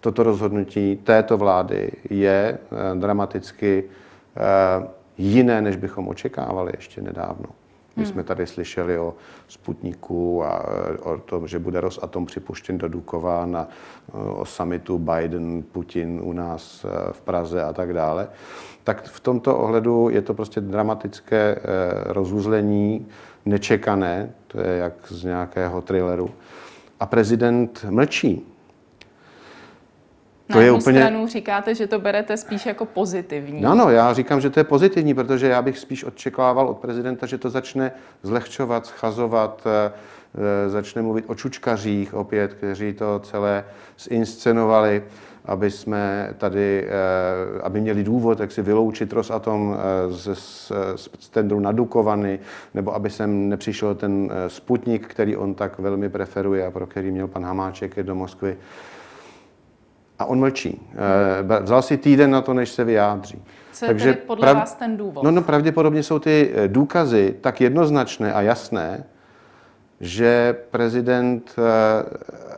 toto 0.00 0.22
rozhodnutí 0.22 0.96
této 0.96 1.36
vlády 1.36 1.90
je 2.10 2.58
eh, 2.58 2.98
dramaticky 2.98 3.84
eh, 3.84 4.88
jiné, 5.18 5.62
než 5.62 5.76
bychom 5.76 6.08
očekávali 6.08 6.72
ještě 6.76 7.02
nedávno. 7.02 7.46
My 7.96 8.04
hmm. 8.04 8.12
jsme 8.12 8.24
tady 8.24 8.46
slyšeli 8.46 8.98
o 8.98 9.14
Sputniku 9.48 10.44
a 10.44 10.62
eh, 10.66 10.98
o 10.98 11.18
tom, 11.18 11.48
že 11.48 11.58
bude 11.58 11.80
Rosatom 11.80 12.26
připuštěn 12.26 12.78
do 12.78 12.88
Dukova 12.88 13.46
na, 13.46 13.68
o 14.12 14.44
samitu 14.44 14.98
Biden, 14.98 15.62
Putin 15.72 16.20
u 16.22 16.32
nás 16.32 16.86
v 17.12 17.20
Praze 17.20 17.62
a 17.62 17.72
tak 17.72 17.92
dále. 17.92 18.28
Tak 18.84 19.08
v 19.08 19.20
tomto 19.20 19.58
ohledu 19.58 20.08
je 20.08 20.22
to 20.22 20.34
prostě 20.34 20.60
dramatické 20.60 21.58
rozuzlení, 22.06 23.06
nečekané, 23.46 24.32
to 24.46 24.60
je 24.60 24.78
jak 24.78 24.92
z 25.08 25.24
nějakého 25.24 25.80
thrilleru. 25.80 26.30
A 27.00 27.06
prezident 27.06 27.86
mlčí. 27.90 28.57
Na 30.48 30.56
to 30.56 30.60
je 30.60 30.72
úplně... 30.72 31.00
stranu 31.00 31.26
říkáte, 31.26 31.74
že 31.74 31.86
to 31.86 31.98
berete 31.98 32.36
spíš 32.36 32.66
jako 32.66 32.84
pozitivní. 32.84 33.64
Ano, 33.64 33.90
já 33.90 34.12
říkám, 34.12 34.40
že 34.40 34.50
to 34.50 34.60
je 34.60 34.64
pozitivní, 34.64 35.14
protože 35.14 35.48
já 35.48 35.62
bych 35.62 35.78
spíš 35.78 36.04
očekával 36.04 36.68
od 36.68 36.78
prezidenta, 36.78 37.26
že 37.26 37.38
to 37.38 37.50
začne 37.50 37.92
zlehčovat, 38.22 38.86
schazovat, 38.86 39.66
eh, 39.66 39.92
eh, 40.66 40.68
začne 40.68 41.02
mluvit 41.02 41.24
o 41.28 41.34
čučkařích 41.34 42.14
opět, 42.14 42.54
kteří 42.54 42.92
to 42.92 43.18
celé 43.18 43.64
zinscenovali, 43.98 45.02
aby 45.44 45.70
jsme 45.70 46.34
tady, 46.38 46.86
eh, 46.88 47.60
aby 47.62 47.80
měli 47.80 48.04
důvod, 48.04 48.40
jak 48.40 48.52
si 48.52 48.62
vyloučit 48.62 49.12
Rosatom 49.12 49.76
z, 50.08 50.38
z, 50.38 50.72
z 51.18 51.28
tendru 51.28 51.60
na 51.60 51.72
Dukovany, 51.72 52.38
nebo 52.74 52.94
aby 52.94 53.10
sem 53.10 53.48
nepřišel 53.48 53.94
ten 53.94 54.30
Sputnik, 54.48 55.06
který 55.06 55.36
on 55.36 55.54
tak 55.54 55.78
velmi 55.78 56.08
preferuje 56.08 56.66
a 56.66 56.70
pro 56.70 56.86
který 56.86 57.10
měl 57.10 57.28
pan 57.28 57.44
Hamáček 57.44 58.02
do 58.02 58.14
Moskvy. 58.14 58.56
A 60.18 60.24
on 60.24 60.38
mlčí. 60.38 60.80
Eh, 60.92 61.60
vzal 61.62 61.82
si 61.82 61.96
týden 61.96 62.30
na 62.30 62.40
to, 62.40 62.54
než 62.54 62.70
se 62.70 62.84
vyjádří. 62.84 63.42
Co 63.72 63.84
je 63.84 63.88
Takže 63.88 64.12
podle 64.12 64.42
prav... 64.42 64.56
vás 64.56 64.74
ten 64.74 64.96
důvod? 64.96 65.24
No, 65.24 65.30
no, 65.30 65.42
pravděpodobně 65.42 66.02
jsou 66.02 66.18
ty 66.18 66.52
eh, 66.54 66.68
důkazy 66.68 67.34
tak 67.40 67.60
jednoznačné 67.60 68.32
a 68.32 68.40
jasné, 68.40 69.04
že 70.00 70.56
prezident, 70.70 71.54
eh, 71.58 71.62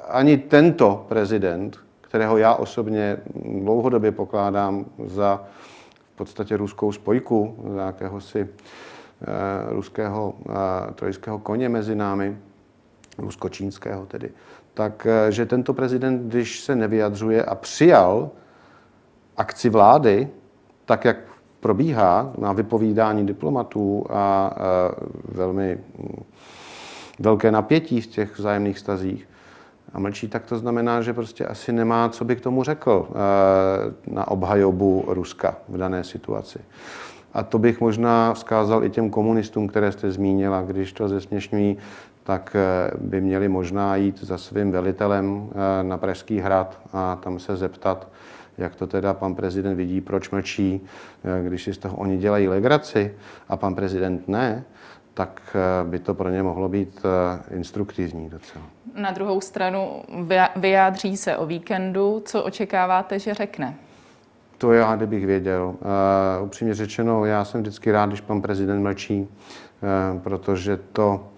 ani 0.09 0.39
tento 0.39 1.07
prezident, 1.09 1.79
kterého 2.01 2.39
já 2.39 2.55
osobně 2.55 3.17
dlouhodobě 3.63 4.13
pokládám 4.13 4.85
za 5.05 5.45
v 6.15 6.17
podstatě 6.17 6.57
ruskou 6.57 6.93
spojku, 6.93 7.57
za 7.75 7.83
jakéhosi 7.87 8.49
ruského 9.69 10.35
trojského 10.95 11.39
koně 11.39 11.69
mezi 11.69 11.95
námi, 11.95 12.37
rusko-čínského 13.19 14.07
tedy, 14.07 14.31
tak 14.81 15.07
eh, 15.07 15.33
že 15.33 15.47
tento 15.47 15.75
prezident, 15.75 16.29
když 16.29 16.61
se 16.61 16.77
nevyjadřuje 16.77 17.45
a 17.45 17.55
přijal 17.55 18.31
akci 19.37 19.69
vlády, 19.69 20.29
tak 20.85 21.05
jak 21.05 21.17
probíhá 21.61 22.33
na 22.39 22.53
vypovídání 22.53 23.27
diplomatů 23.27 24.07
a 24.11 24.55
eh, 24.57 24.61
velmi 25.25 25.79
mm, 25.99 26.25
velké 27.19 27.53
napětí 27.53 28.01
v 28.01 28.07
těch 28.07 28.39
vzájemných 28.39 28.79
stazích 28.79 29.29
a 29.93 30.01
mlčí, 30.01 30.29
tak 30.29 30.47
to 30.47 30.59
znamená, 30.59 31.03
že 31.03 31.13
prostě 31.13 31.47
asi 31.47 31.73
nemá, 31.73 32.09
co 32.09 32.25
by 32.25 32.37
k 32.37 32.41
tomu 32.41 32.65
řekl 32.65 33.09
eh, 33.09 33.15
na 34.15 34.29
obhajobu 34.29 35.05
Ruska 35.09 35.57
v 35.69 35.77
dané 35.77 36.05
situaci. 36.05 36.59
A 37.33 37.43
to 37.43 37.59
bych 37.59 37.81
možná 37.81 38.35
vzkázal 38.35 38.85
i 38.85 38.91
těm 38.91 39.11
komunistům, 39.11 39.69
které 39.69 39.93
jste 39.93 40.11
zmínila, 40.11 40.63
když 40.63 40.93
to 40.93 41.09
zesměšňují 41.09 41.77
tak 42.31 42.57
eh, 42.57 42.91
by 43.01 43.21
měli 43.21 43.49
možná 43.49 43.97
jít 43.97 44.23
za 44.23 44.39
svým 44.39 44.71
velitelem 44.71 45.51
eh, 45.51 45.83
na 45.83 45.99
Pražský 45.99 46.39
hrad 46.39 46.81
a 46.93 47.17
tam 47.17 47.39
se 47.39 47.57
zeptat, 47.57 48.09
jak 48.59 48.75
to 48.75 48.87
teda 48.87 49.15
pan 49.15 49.35
prezident 49.35 49.77
vidí, 49.77 50.01
proč 50.01 50.31
mlčí, 50.31 50.81
eh, 51.25 51.45
když 51.45 51.63
si 51.63 51.75
z 51.75 51.79
toho 51.79 51.97
oni 51.97 52.19
dělají 52.19 52.49
legraci 52.49 53.15
a 53.49 53.57
pan 53.57 53.75
prezident 53.75 54.29
ne, 54.29 54.65
tak 55.15 55.57
by 55.85 55.99
to 55.99 56.15
pro 56.15 56.29
ně 56.29 56.43
mohlo 56.43 56.69
být 56.69 57.03
instruktivní 57.51 58.31
docela. 58.31 58.65
Na 58.95 59.11
druhou 59.11 59.41
stranu 59.41 60.03
vyjádří 60.57 61.17
se 61.17 61.37
o 61.37 61.47
víkendu. 61.47 62.23
Co 62.25 62.43
očekáváte, 62.43 63.19
že 63.19 63.35
řekne? 63.35 63.75
To 64.61 64.73
já, 64.73 64.97
kdybych 64.97 65.27
věděl. 65.27 65.75
Uh, 66.41 66.47
upřímně 66.47 66.75
řečeno, 66.75 67.25
já 67.25 67.45
jsem 67.45 67.61
vždycky 67.61 67.93
rád, 67.93 68.07
když 68.07 68.21
pan 68.21 68.43
prezident 68.43 68.83
mlčí, 68.83 69.21
uh, 69.21 70.21
protože 70.21 70.79
to 70.93 71.29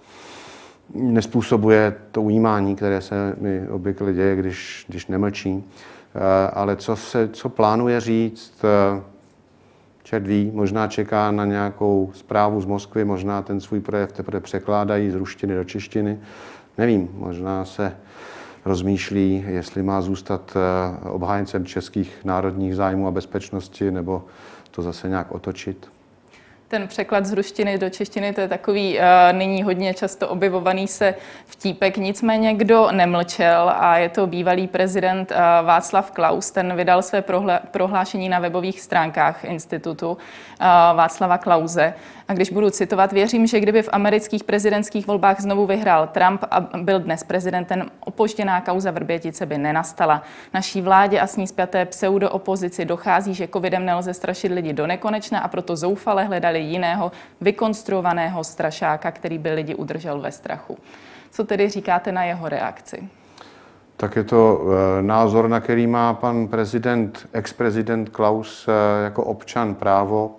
nespůsobuje 0.95 1.95
to 2.11 2.23
ujímání, 2.23 2.77
které 2.77 3.01
se 3.01 3.37
mi 3.41 3.69
obvykle 3.69 4.13
děje, 4.13 4.37
když, 4.37 4.85
když 4.89 5.07
nemlčí. 5.07 5.65
Eh, 6.15 6.51
ale 6.53 6.77
co, 6.77 6.97
se, 6.97 7.29
co 7.29 7.49
plánuje 7.49 8.01
říct, 8.01 8.65
eh, 8.65 9.03
čert 10.03 10.27
ví, 10.27 10.51
možná 10.55 10.89
čeká 10.89 11.31
na 11.31 11.45
nějakou 11.45 12.11
zprávu 12.15 12.61
z 12.61 12.67
Moskvy, 12.67 13.05
možná 13.05 13.43
ten 13.43 13.61
svůj 13.61 13.81
projev 13.81 14.13
teprve 14.13 14.41
překládají 14.41 15.11
z 15.11 15.15
ruštiny 15.15 15.55
do 15.55 15.65
češtiny. 15.65 16.19
Nevím, 16.79 17.09
možná 17.15 17.65
se 17.65 17.97
rozmýšlí, 18.65 19.45
jestli 19.49 19.83
má 19.83 20.03
zůstat 20.03 20.57
eh, 20.57 21.09
obhájcem 21.09 21.67
českých 21.67 22.25
národních 22.25 22.77
zájmů 22.77 23.07
a 23.07 23.11
bezpečnosti, 23.11 23.91
nebo 23.91 24.25
to 24.71 24.83
zase 24.83 25.09
nějak 25.09 25.33
otočit 25.33 25.89
ten 26.73 26.89
překlad 26.89 27.27
z 27.27 27.33
ruštiny 27.33 27.79
do 27.79 27.91
češtiny, 27.91 28.33
to 28.33 28.41
je 28.41 28.49
takový 28.49 28.99
uh, 28.99 29.05
nyní 29.39 29.63
hodně 29.63 29.95
často 29.95 30.29
objevovaný 30.29 30.89
se 30.89 31.15
vtípek. 31.47 31.97
Nicméně 31.97 32.55
kdo 32.55 32.89
nemlčel 32.93 33.73
a 33.77 33.99
je 33.99 34.09
to 34.09 34.27
bývalý 34.27 34.67
prezident 34.67 35.31
uh, 35.31 35.37
Václav 35.67 36.11
Klaus, 36.11 36.51
ten 36.51 36.77
vydal 36.77 37.03
své 37.03 37.25
prohlášení 37.71 38.29
na 38.29 38.39
webových 38.39 38.81
stránkách 38.81 39.45
institutu 39.45 40.11
uh, 40.11 40.17
Václava 40.97 41.39
Klauze. 41.39 41.95
A 42.33 42.35
když 42.35 42.51
budu 42.51 42.71
citovat, 42.71 43.13
věřím, 43.13 43.47
že 43.47 43.61
kdyby 43.61 43.83
v 43.83 43.89
amerických 43.93 44.45
prezidentských 44.45 45.07
volbách 45.07 45.41
znovu 45.41 45.67
vyhrál 45.67 46.07
Trump 46.07 46.45
a 46.51 46.61
byl 46.61 47.01
dnes 47.01 47.25
prezidentem, 47.25 47.91
opožděná 48.01 48.61
kauza 48.61 48.91
Vrbětice 48.91 49.47
by 49.47 49.59
nenastala. 49.59 50.23
Naší 50.55 50.83
vládě 50.83 51.21
a 51.21 51.27
s 51.27 51.37
ní 51.37 51.47
zpěté 51.47 51.85
pseudo-opozici 51.85 52.85
dochází, 52.85 53.35
že 53.35 53.49
covidem 53.49 53.85
nelze 53.85 54.15
strašit 54.15 54.53
lidi 54.53 54.73
do 54.73 54.87
nekonečna 54.87 55.41
a 55.41 55.49
proto 55.49 55.77
zoufale 55.77 56.25
hledali 56.25 56.61
jiného 56.61 57.13
vykonstruovaného 57.41 58.45
strašáka, 58.45 59.11
který 59.11 59.39
by 59.39 59.51
lidi 59.51 59.75
udržel 59.75 60.21
ve 60.21 60.33
strachu. 60.33 60.79
Co 61.31 61.45
tedy 61.45 61.69
říkáte 61.69 62.13
na 62.13 62.25
jeho 62.25 62.49
reakci? 62.49 63.09
Tak 63.97 64.17
je 64.17 64.25
to 64.25 64.61
eh, 64.61 65.03
názor, 65.03 65.49
na 65.49 65.61
který 65.61 65.87
má 65.87 66.15
pan 66.15 66.49
prezident, 66.49 67.29
ex-prezident 67.33 68.09
Klaus 68.09 68.69
eh, 68.69 69.05
jako 69.05 69.25
občan 69.25 69.75
právo. 69.75 70.37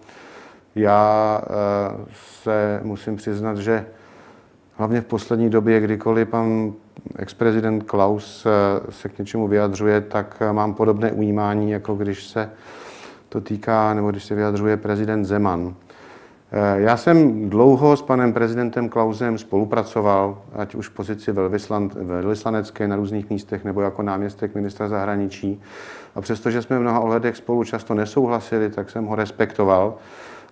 Já 0.76 1.42
eh, 1.44 2.06
se 2.44 2.80
musím 2.84 3.16
přiznat, 3.16 3.58
že 3.58 3.86
hlavně 4.76 5.02
v 5.02 5.06
poslední 5.06 5.50
době, 5.50 5.80
kdykoliv 5.80 6.30
pan 6.30 6.74
ex-prezident 7.16 7.84
Klaus 7.84 8.48
se 8.90 9.10
k 9.10 9.20
něčemu 9.20 9.48
vyjadřuje, 9.48 10.02
tak 10.02 10.42
mám 10.52 10.74
podobné 10.74 11.12
ujímání, 11.12 11.72
jako 11.72 11.96
když 11.96 12.24
se 12.24 12.50
to 13.30 13.42
týká, 13.42 13.94
nebo 13.94 14.12
když 14.12 14.24
se 14.24 14.36
vyjadřuje 14.36 14.78
prezident 14.78 15.26
Zeman. 15.26 15.76
Eh, 16.56 16.82
já 16.82 16.98
jsem 16.98 17.50
dlouho 17.50 17.98
s 17.98 18.02
panem 18.02 18.34
prezidentem 18.34 18.90
Klausem 18.90 19.38
spolupracoval, 19.38 20.38
ať 20.56 20.76
už 20.76 20.90
v 20.90 20.94
pozici 20.94 21.32
velvyslanecké 21.96 22.88
na 22.88 22.96
různých 22.96 23.30
místech 23.30 23.64
nebo 23.64 23.82
jako 23.82 24.02
náměstek 24.02 24.56
ministra 24.56 24.88
zahraničí. 24.88 25.62
A 26.16 26.22
přestože 26.22 26.62
jsme 26.62 26.78
v 26.78 26.82
mnoha 26.82 27.00
ohledech 27.00 27.38
spolu 27.38 27.64
často 27.64 27.94
nesouhlasili, 27.94 28.70
tak 28.70 28.90
jsem 28.90 29.06
ho 29.06 29.16
respektoval 29.16 29.96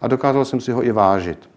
a 0.02 0.08
dokázal 0.08 0.46
jsem 0.46 0.62
si 0.62 0.72
ho 0.72 0.84
i 0.84 0.92
vážit. 0.92 1.50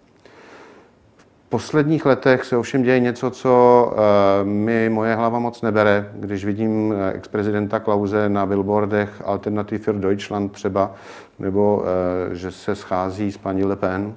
V 1.46 1.48
posledních 1.48 2.06
letech 2.06 2.44
se 2.44 2.56
ovšem 2.56 2.82
děje 2.82 3.00
něco, 3.00 3.30
co 3.30 3.92
eh, 3.92 4.44
mi 4.44 4.88
moje 4.88 5.14
hlava 5.14 5.38
moc 5.38 5.62
nebere, 5.62 6.10
když 6.14 6.44
vidím 6.44 6.94
eh, 6.96 7.12
ex-prezidenta 7.12 7.80
Klauze 7.80 8.28
na 8.28 8.46
billboardech 8.46 9.22
Alternative 9.24 9.84
für 9.84 10.00
Deutschland 10.00 10.52
třeba, 10.52 10.94
nebo 11.38 11.84
že 12.32 12.50
se 12.50 12.74
schází 12.74 13.32
s 13.32 13.38
paní 13.38 13.64
Le 13.64 13.76
Pen 13.76 14.14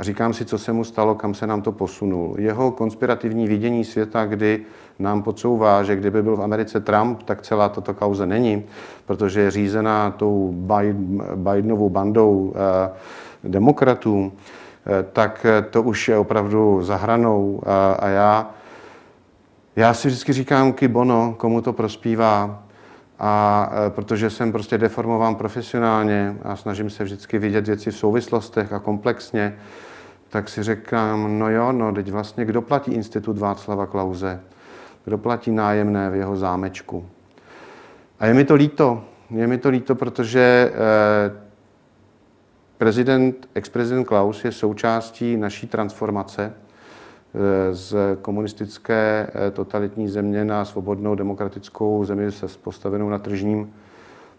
a 0.00 0.02
říkám 0.02 0.32
si, 0.32 0.44
co 0.44 0.58
se 0.58 0.72
mu 0.72 0.84
stalo, 0.84 1.14
kam 1.14 1.34
se 1.34 1.46
nám 1.46 1.62
to 1.62 1.72
posunul. 1.72 2.34
Jeho 2.38 2.70
konspirativní 2.70 3.46
vidění 3.46 3.84
světa, 3.84 4.26
kdy 4.26 4.64
nám 4.98 5.22
podsouvá, 5.22 5.82
že 5.82 5.96
kdyby 5.96 6.22
byl 6.22 6.36
v 6.36 6.42
Americe 6.42 6.80
Trump, 6.80 7.22
tak 7.22 7.42
celá 7.42 7.68
tato 7.68 7.94
kauze 7.94 8.26
není, 8.26 8.64
protože 9.06 9.40
je 9.40 9.50
řízená 9.50 10.10
tou 10.10 10.54
Bidenovou 11.34 11.90
bandou 11.90 12.54
eh, 13.44 13.48
demokratů, 13.48 14.32
eh, 14.32 15.02
tak 15.12 15.46
to 15.70 15.82
už 15.82 16.08
je 16.08 16.18
opravdu 16.18 16.82
zahranou. 16.82 17.62
A, 17.66 17.92
a 17.92 18.08
já, 18.08 18.50
já 19.76 19.94
si 19.94 20.08
vždycky 20.08 20.32
říkám, 20.32 20.74
bono, 20.88 21.34
komu 21.38 21.60
to 21.60 21.72
prospívá, 21.72 22.62
a 23.20 23.70
eh, 23.72 23.90
protože 23.90 24.30
jsem 24.30 24.52
prostě 24.52 24.78
deformován 24.78 25.34
profesionálně 25.34 26.36
a 26.42 26.56
snažím 26.56 26.90
se 26.90 27.04
vždycky 27.04 27.38
vidět 27.38 27.66
věci 27.66 27.90
v 27.90 27.96
souvislostech 27.96 28.72
a 28.72 28.78
komplexně, 28.78 29.56
tak 30.28 30.48
si 30.48 30.62
říkám, 30.62 31.38
no 31.38 31.50
jo, 31.50 31.72
no 31.72 31.94
teď 31.94 32.10
vlastně 32.10 32.44
kdo 32.44 32.62
platí 32.62 32.92
Institut 32.92 33.38
Václava 33.38 33.86
Klauze? 33.86 34.40
Kdo 35.04 35.18
platí 35.18 35.50
nájemné 35.50 36.10
v 36.10 36.14
jeho 36.14 36.36
zámečku? 36.36 37.06
A 38.20 38.26
je 38.26 38.34
mi 38.34 38.44
to 38.44 38.54
líto. 38.54 39.04
Je 39.30 39.46
mi 39.46 39.58
to 39.58 39.68
líto, 39.68 39.94
protože 39.94 40.72
eh, 40.72 41.49
prezident, 42.80 43.48
ex-prezident 43.54 44.04
Klaus 44.04 44.44
je 44.44 44.52
součástí 44.52 45.36
naší 45.36 45.66
transformace 45.66 46.52
eh, 46.52 47.74
z 47.74 47.96
komunistické 48.22 49.30
eh, 49.34 49.50
totalitní 49.50 50.08
země 50.08 50.44
na 50.44 50.64
svobodnou 50.64 51.14
demokratickou 51.14 52.04
zemi 52.04 52.32
se 52.32 52.46
postavenou 52.62 53.08
na 53.08 53.18
tržním 53.18 53.74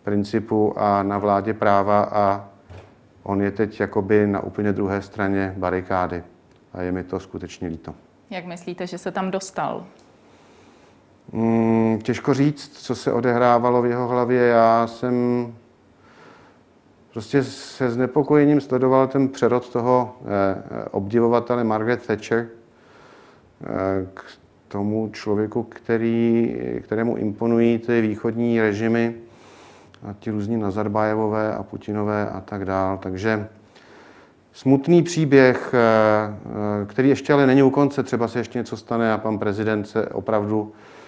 principu 0.03 0.73
a 0.77 1.03
na 1.03 1.17
vládě 1.17 1.53
práva 1.53 2.01
a 2.03 2.49
On 3.23 3.41
je 3.41 3.51
teď 3.51 3.79
jakoby 3.79 4.27
na 4.27 4.43
úplně 4.43 4.73
druhé 4.73 5.01
straně 5.01 5.53
barikády 5.57 6.23
a 6.73 6.81
je 6.81 6.91
mi 6.91 7.03
to 7.03 7.19
skutečně 7.19 7.67
líto. 7.67 7.93
Jak 8.29 8.45
myslíte, 8.45 8.87
že 8.87 8.97
se 8.97 9.11
tam 9.11 9.31
dostal? 9.31 9.85
Hmm, 11.33 11.99
těžko 12.03 12.33
říct, 12.33 12.71
co 12.73 12.95
se 12.95 13.13
odehrávalo 13.13 13.81
v 13.81 13.85
jeho 13.85 14.07
hlavě. 14.07 14.47
Já 14.47 14.87
jsem 14.87 15.45
prostě 17.13 17.43
se 17.43 17.91
znepokojením 17.91 18.61
sledoval 18.61 19.07
ten 19.07 19.29
přerod 19.29 19.69
toho 19.69 20.15
eh, 20.21 20.85
obdivovatele 20.91 21.63
Margaret 21.63 22.07
Thatcher 22.07 22.47
eh, 22.47 23.67
k 24.13 24.23
tomu 24.67 25.09
člověku, 25.13 25.63
který, 25.63 26.55
kterému 26.81 27.17
imponují 27.17 27.79
ty 27.79 28.01
východní 28.01 28.61
režimy 28.61 29.15
a 30.03 30.13
ti 30.19 30.31
různí 30.31 30.57
Nazarbajevové 30.57 31.55
a 31.55 31.63
Putinové 31.63 32.29
a 32.29 32.41
tak 32.41 32.65
dál. 32.65 32.97
Takže 32.97 33.47
smutný 34.53 35.03
příběh, 35.03 35.73
eh, 35.73 35.77
eh, 36.81 36.85
který 36.85 37.09
ještě 37.09 37.33
ale 37.33 37.47
není 37.47 37.63
u 37.63 37.69
konce, 37.69 38.03
třeba 38.03 38.27
se 38.27 38.39
ještě 38.39 38.59
něco 38.59 38.77
stane 38.77 39.13
a 39.13 39.17
pan 39.17 39.39
prezident 39.39 39.87
se 39.87 40.07
opravdu 40.07 40.73
eh, 40.73 41.00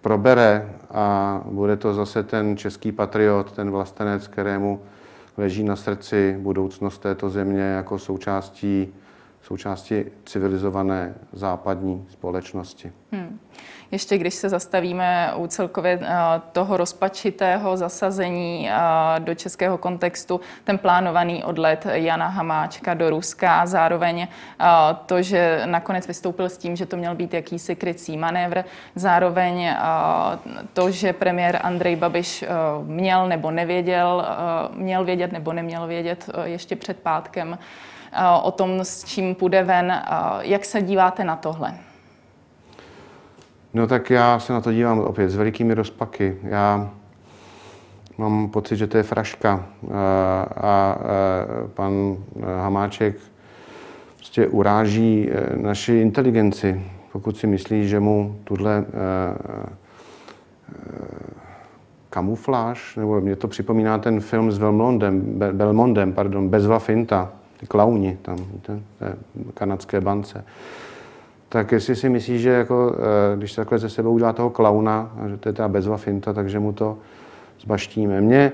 probere 0.00 0.74
a 0.90 1.40
bude 1.44 1.76
to 1.76 1.94
zase 1.94 2.22
ten 2.22 2.56
český 2.56 2.92
patriot, 2.92 3.52
ten 3.52 3.70
vlastenec, 3.70 4.28
kterému 4.28 4.80
leží 5.36 5.64
na 5.64 5.76
srdci 5.76 6.36
budoucnost 6.40 6.98
této 6.98 7.30
země 7.30 7.62
jako 7.62 7.98
součástí, 7.98 8.94
součástí 9.42 10.04
civilizované 10.24 11.14
západní 11.32 12.06
společnosti. 12.10 12.92
Hmm. 13.12 13.38
Ještě 13.90 14.18
když 14.18 14.34
se 14.34 14.48
zastavíme 14.48 15.32
u 15.36 15.46
celkově 15.46 15.98
eh, 16.02 16.16
toho 16.52 16.76
rozpačitého 16.76 17.76
zasazení 17.76 18.70
eh, 18.70 18.74
do 19.20 19.34
českého 19.34 19.78
kontextu, 19.78 20.40
ten 20.64 20.78
plánovaný 20.78 21.44
odlet 21.44 21.86
Jana 21.92 22.28
Hamáčka 22.28 22.94
do 22.94 23.10
Ruska 23.10 23.60
a 23.60 23.66
zároveň 23.66 24.20
eh, 24.20 24.66
to, 25.06 25.22
že 25.22 25.62
nakonec 25.64 26.06
vystoupil 26.06 26.48
s 26.48 26.58
tím, 26.58 26.76
že 26.76 26.86
to 26.86 26.96
měl 26.96 27.14
být 27.14 27.34
jakýsi 27.34 27.76
krycí 27.76 28.16
manévr, 28.16 28.64
zároveň 28.94 29.76
to, 30.72 30.90
že 30.90 31.12
premiér 31.12 31.60
Andrej 31.62 31.96
Babiš 31.96 32.44
měl 32.84 33.28
nebo 33.28 33.50
nevěděl, 33.50 34.26
měl 34.74 35.04
vědět 35.04 35.32
nebo 35.32 35.52
neměl 35.52 35.86
vědět 35.86 36.30
ještě 36.44 36.76
před 36.76 37.00
pátkem 37.00 37.58
o 38.42 38.50
tom, 38.50 38.80
s 38.80 39.04
čím 39.04 39.34
půjde 39.34 39.62
ven. 39.62 40.02
Jak 40.40 40.64
se 40.64 40.82
díváte 40.82 41.24
na 41.24 41.36
tohle? 41.36 41.74
No 43.74 43.86
tak 43.86 44.10
já 44.10 44.38
se 44.38 44.52
na 44.52 44.60
to 44.60 44.72
dívám 44.72 44.98
opět 44.98 45.30
s 45.30 45.36
velikými 45.36 45.74
rozpaky. 45.74 46.36
Já 46.42 46.90
mám 48.18 48.48
pocit, 48.48 48.76
že 48.76 48.86
to 48.86 48.96
je 48.96 49.02
fraška 49.02 49.66
a, 50.56 50.98
pan 51.74 52.16
Hamáček 52.60 53.16
prostě 54.16 54.46
uráží 54.46 55.30
e, 55.30 55.56
naši 55.56 55.92
inteligenci, 55.92 56.82
pokud 57.12 57.36
si 57.36 57.46
myslí, 57.46 57.88
že 57.88 58.00
mu 58.00 58.40
tuhle 58.44 58.78
e, 58.78 58.82
e, 58.82 58.84
kamufláž, 62.10 62.96
nebo 62.96 63.20
mě 63.20 63.36
to 63.36 63.48
připomíná 63.48 63.98
ten 63.98 64.20
film 64.20 64.52
s 64.52 64.58
Belmondem, 64.58 65.22
Belmondem, 65.52 66.12
pardon, 66.12 66.48
Bezva 66.48 66.78
Finta, 66.78 67.32
ty 67.60 67.66
klauni 67.66 68.18
tam, 68.22 68.38
té 68.62 68.80
kanadské 69.54 70.00
bance 70.00 70.44
tak 71.48 71.72
jestli 71.72 71.96
si 71.96 72.08
myslí, 72.08 72.38
že 72.38 72.50
jako, 72.50 72.96
eh, 72.96 73.36
když 73.36 73.52
takhle 73.52 73.78
ze 73.78 73.90
sebou 73.90 74.12
udělá 74.12 74.32
toho 74.32 74.50
klauna, 74.50 75.12
že 75.28 75.36
to 75.36 75.48
je 75.48 75.52
ta 75.52 75.68
bezva 75.68 75.96
finta, 75.96 76.32
takže 76.32 76.58
mu 76.58 76.72
to 76.72 76.98
zbaštíme. 77.60 78.20
Mně, 78.20 78.52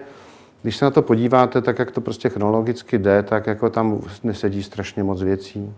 když 0.62 0.76
se 0.76 0.84
na 0.84 0.90
to 0.90 1.02
podíváte, 1.02 1.60
tak 1.60 1.78
jak 1.78 1.90
to 1.90 2.00
prostě 2.00 2.28
chronologicky 2.28 2.98
jde, 2.98 3.22
tak 3.22 3.46
jako 3.46 3.70
tam 3.70 4.00
nesedí 4.22 4.62
strašně 4.62 5.02
moc 5.02 5.22
věcí. 5.22 5.74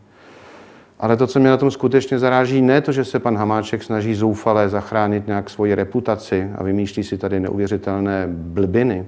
Ale 1.01 1.17
to, 1.17 1.27
co 1.27 1.41
mě 1.41 1.51
na 1.51 1.57
tom 1.57 1.71
skutečně 1.71 2.19
zaráží, 2.19 2.63
ne 2.63 2.81
to, 2.81 2.93
že 2.93 3.05
se 3.05 3.19
pan 3.19 3.37
Hamáček 3.37 3.83
snaží 3.83 4.15
zoufale 4.15 4.69
zachránit 4.69 5.27
nějak 5.27 5.51
svoji 5.51 5.75
reputaci 5.75 6.51
a 6.59 6.63
vymýšlí 6.63 7.05
si 7.05 7.19
tady 7.19 7.41
neuvěřitelné 7.41 8.27
blbiny, 8.31 9.07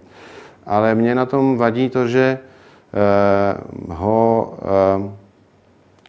ale 0.67 0.95
mě 0.95 1.15
na 1.15 1.27
tom 1.27 1.59
vadí 1.59 1.91
to, 1.91 2.07
že 2.09 2.39
eh, 2.39 3.95
ho 3.95 4.55
eh, 4.63 5.11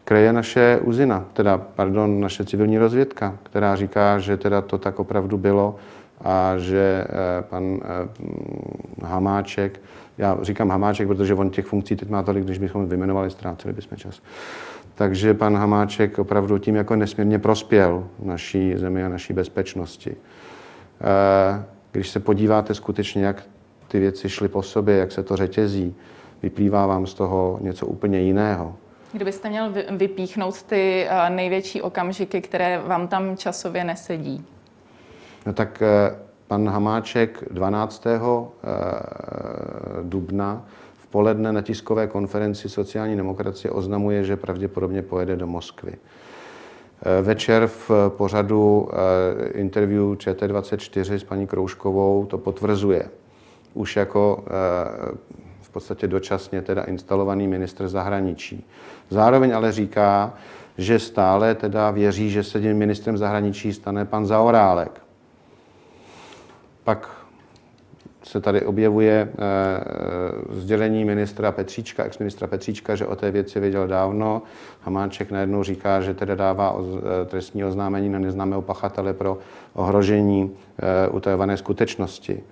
kreje 0.10 0.34
naše 0.34 0.80
uzina, 0.82 1.26
teda, 1.34 1.58
pardon, 1.58 2.20
naše 2.20 2.46
civilní 2.46 2.78
rozvědka, 2.78 3.38
která 3.44 3.76
říká, 3.76 4.20
že 4.20 4.38
teda 4.38 4.62
to 4.62 4.78
tak 4.78 5.00
opravdu 5.00 5.38
bylo 5.38 5.76
a 6.22 6.58
že 6.58 7.06
eh, 7.10 7.42
pan 7.42 7.80
eh, 7.84 9.06
Hamáček, 9.06 9.82
já 10.18 10.38
říkám 10.42 10.70
Hamáček, 10.70 11.08
protože 11.08 11.34
on 11.34 11.50
těch 11.50 11.66
funkcí 11.66 11.96
teď 11.96 12.10
má 12.10 12.24
tolik, 12.24 12.44
když 12.44 12.58
bychom 12.58 12.90
vymenovali, 12.90 13.30
ztráceli 13.30 13.74
bychom 13.74 13.98
čas. 13.98 14.22
Takže 14.96 15.34
pan 15.34 15.58
Hamáček 15.58 16.20
opravdu 16.20 16.58
tím 16.58 16.76
jako 16.76 16.96
nesmírně 16.96 17.40
prospěl 17.40 18.08
naší 18.24 18.78
zemi 18.78 19.04
a 19.04 19.10
naší 19.10 19.34
bezpečnosti. 19.34 20.16
Eh, 21.02 21.64
když 21.92 22.10
se 22.10 22.20
podíváte 22.20 22.74
skutečně, 22.74 23.26
jak 23.26 23.44
ty 23.88 24.00
věci 24.00 24.30
šly 24.30 24.48
po 24.48 24.62
sobě, 24.62 24.98
jak 24.98 25.12
se 25.12 25.24
to 25.24 25.36
řetězí, 25.36 25.96
vyplývá 26.44 26.86
vám 26.86 27.08
z 27.08 27.14
toho 27.14 27.60
něco 27.62 27.86
úplně 27.86 28.20
jiného. 28.20 28.76
Kdybyste 29.12 29.50
měl 29.50 29.74
vypíchnout 29.90 30.64
ty 30.64 31.08
eh, 31.10 31.30
největší 31.30 31.82
okamžiky, 31.82 32.42
které 32.42 32.80
vám 32.80 33.08
tam 33.08 33.38
časově 33.38 33.84
nesedí? 33.84 34.46
No 35.46 35.54
tak 35.54 35.82
eh, 35.82 36.16
pan 36.48 36.70
Hamáček 36.70 37.44
12. 37.52 38.08
Eh, 38.08 38.20
dubna 40.04 40.66
v 40.94 41.08
poledne 41.08 41.54
na 41.54 41.62
tiskové 41.62 42.08
konferenci 42.08 42.70
sociální 42.70 43.16
demokracie 43.16 43.72
oznamuje, 43.72 44.24
že 44.24 44.38
pravděpodobně 44.38 45.02
pojede 45.02 45.36
do 45.36 45.48
Moskvy. 45.48 45.96
Večer 47.22 47.68
v 47.68 47.92
pořadu 48.10 48.90
interview 49.54 50.04
ČT24 50.04 51.14
s 51.14 51.24
paní 51.24 51.48
Krouškovou 51.48 52.26
to 52.26 52.38
potvrzuje. 52.38 53.10
Už 53.74 53.96
jako 53.96 54.44
v 55.70 55.72
podstatě 55.72 56.08
dočasně 56.08 56.62
teda 56.62 56.84
instalovaný 56.84 57.48
ministr 57.48 57.88
zahraničí. 57.88 58.66
Zároveň 59.10 59.56
ale 59.56 59.72
říká, 59.72 60.34
že 60.78 61.00
stále 61.00 61.56
teda 61.56 61.92
věří, 61.92 62.30
že 62.30 62.44
se 62.44 62.62
tím 62.62 62.78
ministrem 62.78 63.18
zahraničí 63.18 63.74
stane 63.74 64.06
pan 64.06 64.26
Zaorálek. 64.26 65.02
Pak 66.84 67.10
se 68.24 68.42
tady 68.42 68.62
objevuje 68.62 69.30
sdělení 70.52 71.06
ministra 71.06 71.52
Petříčka, 71.52 72.04
ex-ministra 72.04 72.48
Petříčka, 72.48 72.96
že 72.96 73.08
o 73.08 73.16
té 73.16 73.32
věci 73.32 73.60
věděl 73.60 73.88
dávno. 73.88 74.42
Hamáček 74.82 75.32
najednou 75.32 75.64
říká, 75.64 76.02
že 76.02 76.14
teda 76.14 76.36
dává 76.36 76.76
trestní 77.26 77.66
oznámení 77.66 78.10
na 78.10 78.20
neznámého 78.20 78.62
pachatele 78.62 79.14
pro 79.14 79.38
ohrožení 79.74 80.52
utajované 81.12 81.58
skutečnosti 81.58 82.44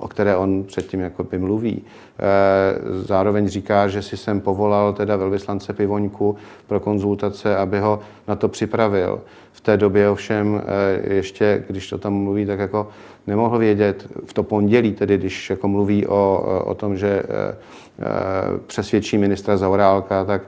o 0.00 0.08
které 0.08 0.36
on 0.36 0.64
předtím 0.64 1.00
jako 1.00 1.24
by 1.24 1.38
mluví. 1.38 1.82
Eh, 1.82 3.04
zároveň 3.04 3.48
říká, 3.48 3.88
že 3.88 4.02
si 4.02 4.16
jsem 4.16 4.40
povolal 4.40 4.92
teda 4.92 5.16
velvyslance 5.16 5.72
Pivoňku 5.72 6.36
pro 6.66 6.80
konzultace, 6.80 7.56
aby 7.56 7.80
ho 7.80 8.00
na 8.28 8.36
to 8.36 8.48
připravil. 8.48 9.20
V 9.52 9.60
té 9.60 9.76
době 9.76 10.10
ovšem 10.10 10.62
eh, 10.62 11.14
ještě, 11.14 11.64
když 11.68 11.88
to 11.88 11.98
tam 11.98 12.14
mluví, 12.14 12.46
tak 12.46 12.58
jako 12.58 12.88
nemohl 13.26 13.58
vědět, 13.58 14.06
v 14.24 14.32
to 14.32 14.42
pondělí 14.42 14.92
tedy, 14.92 15.18
když 15.18 15.50
jako 15.50 15.68
mluví 15.68 16.06
o, 16.06 16.62
o 16.64 16.74
tom, 16.74 16.96
že 16.96 17.22
eh, 17.22 17.56
přesvědčí 18.66 19.18
ministra 19.18 19.56
Zaurálka, 19.56 20.24
tak 20.24 20.42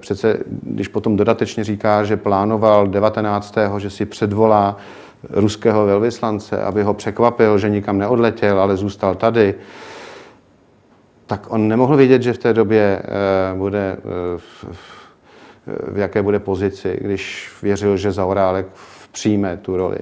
přece, 0.00 0.38
když 0.46 0.88
potom 0.88 1.16
dodatečně 1.16 1.64
říká, 1.64 2.04
že 2.04 2.16
plánoval 2.16 2.86
19. 2.86 3.54
že 3.78 3.90
si 3.90 4.06
předvolá 4.06 4.76
ruského 5.30 5.86
velvyslance, 5.86 6.62
aby 6.62 6.82
ho 6.82 6.94
překvapil, 6.94 7.58
že 7.58 7.68
nikam 7.68 7.98
neodletěl, 7.98 8.60
ale 8.60 8.76
zůstal 8.76 9.14
tady, 9.14 9.54
tak 11.26 11.52
on 11.52 11.68
nemohl 11.68 11.96
vědět, 11.96 12.22
že 12.22 12.32
v 12.32 12.38
té 12.38 12.52
době 12.52 13.02
eh, 13.02 13.54
bude 13.54 13.96
eh, 13.98 14.38
v 15.66 15.98
jaké 15.98 16.22
bude 16.22 16.38
pozici, 16.38 16.98
když 17.00 17.52
věřil, 17.62 17.96
že 17.96 18.12
Zaorálek 18.12 18.66
přijme 19.12 19.56
tu 19.56 19.76
roli. 19.76 19.98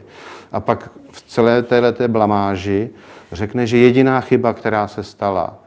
A 0.53 0.61
pak 0.61 0.91
v 1.13 1.23
celé 1.23 1.63
této 1.63 2.09
blamáži 2.09 2.91
řekne, 3.33 3.67
že 3.67 3.79
jediná 3.79 4.21
chyba, 4.21 4.53
která 4.53 4.89
se 4.89 5.03
stala, 5.03 5.58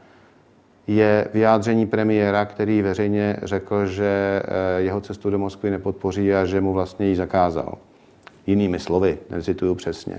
je 0.86 1.28
vyjádření 1.34 1.86
premiéra, 1.86 2.44
který 2.44 2.82
veřejně 2.82 3.36
řekl, 3.42 3.86
že 3.86 4.42
eh, 4.44 4.82
jeho 4.82 5.00
cestu 5.00 5.30
do 5.30 5.38
Moskvy 5.38 5.70
nepodpoří 5.70 6.34
a 6.34 6.44
že 6.44 6.60
mu 6.60 6.72
vlastně 6.72 7.06
ji 7.06 7.16
zakázal 7.16 7.78
jinými 8.46 8.78
slovy, 8.78 9.18
necituju 9.30 9.74
přesně. 9.74 10.14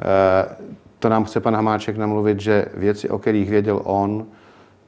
Eh, 0.00 0.56
to 0.98 1.08
nám 1.08 1.24
chce 1.24 1.40
pan 1.40 1.54
Hamáček 1.54 1.96
namluvit, 1.96 2.40
že 2.40 2.64
věci, 2.74 3.08
o 3.08 3.18
kterých 3.18 3.50
věděl 3.50 3.80
on, 3.84 4.26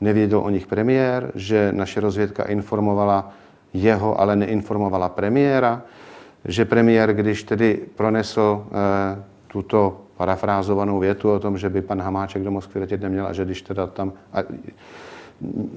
nevěděl 0.00 0.38
o 0.38 0.50
nich 0.50 0.66
premiér, 0.66 1.32
že 1.34 1.72
naše 1.72 2.00
rozvědka 2.00 2.42
informovala 2.42 3.32
jeho, 3.74 4.20
ale 4.20 4.36
neinformovala 4.36 5.08
premiéra, 5.08 5.82
že 6.44 6.64
premiér, 6.64 7.14
když 7.14 7.42
tedy 7.42 7.80
pronesl 7.96 8.66
eh, 8.66 9.22
tuto 9.48 10.00
parafrázovanou 10.22 10.98
větu 10.98 11.32
o 11.32 11.38
tom, 11.38 11.58
že 11.58 11.68
by 11.68 11.82
pan 11.82 12.02
Hamáček 12.02 12.42
do 12.42 12.50
Moskvy 12.50 12.80
letět 12.80 13.00
neměl 13.00 13.26
a 13.26 13.32
že 13.32 13.44
když 13.44 13.62
teda 13.62 13.86
tam... 13.86 14.12
A 14.32 14.38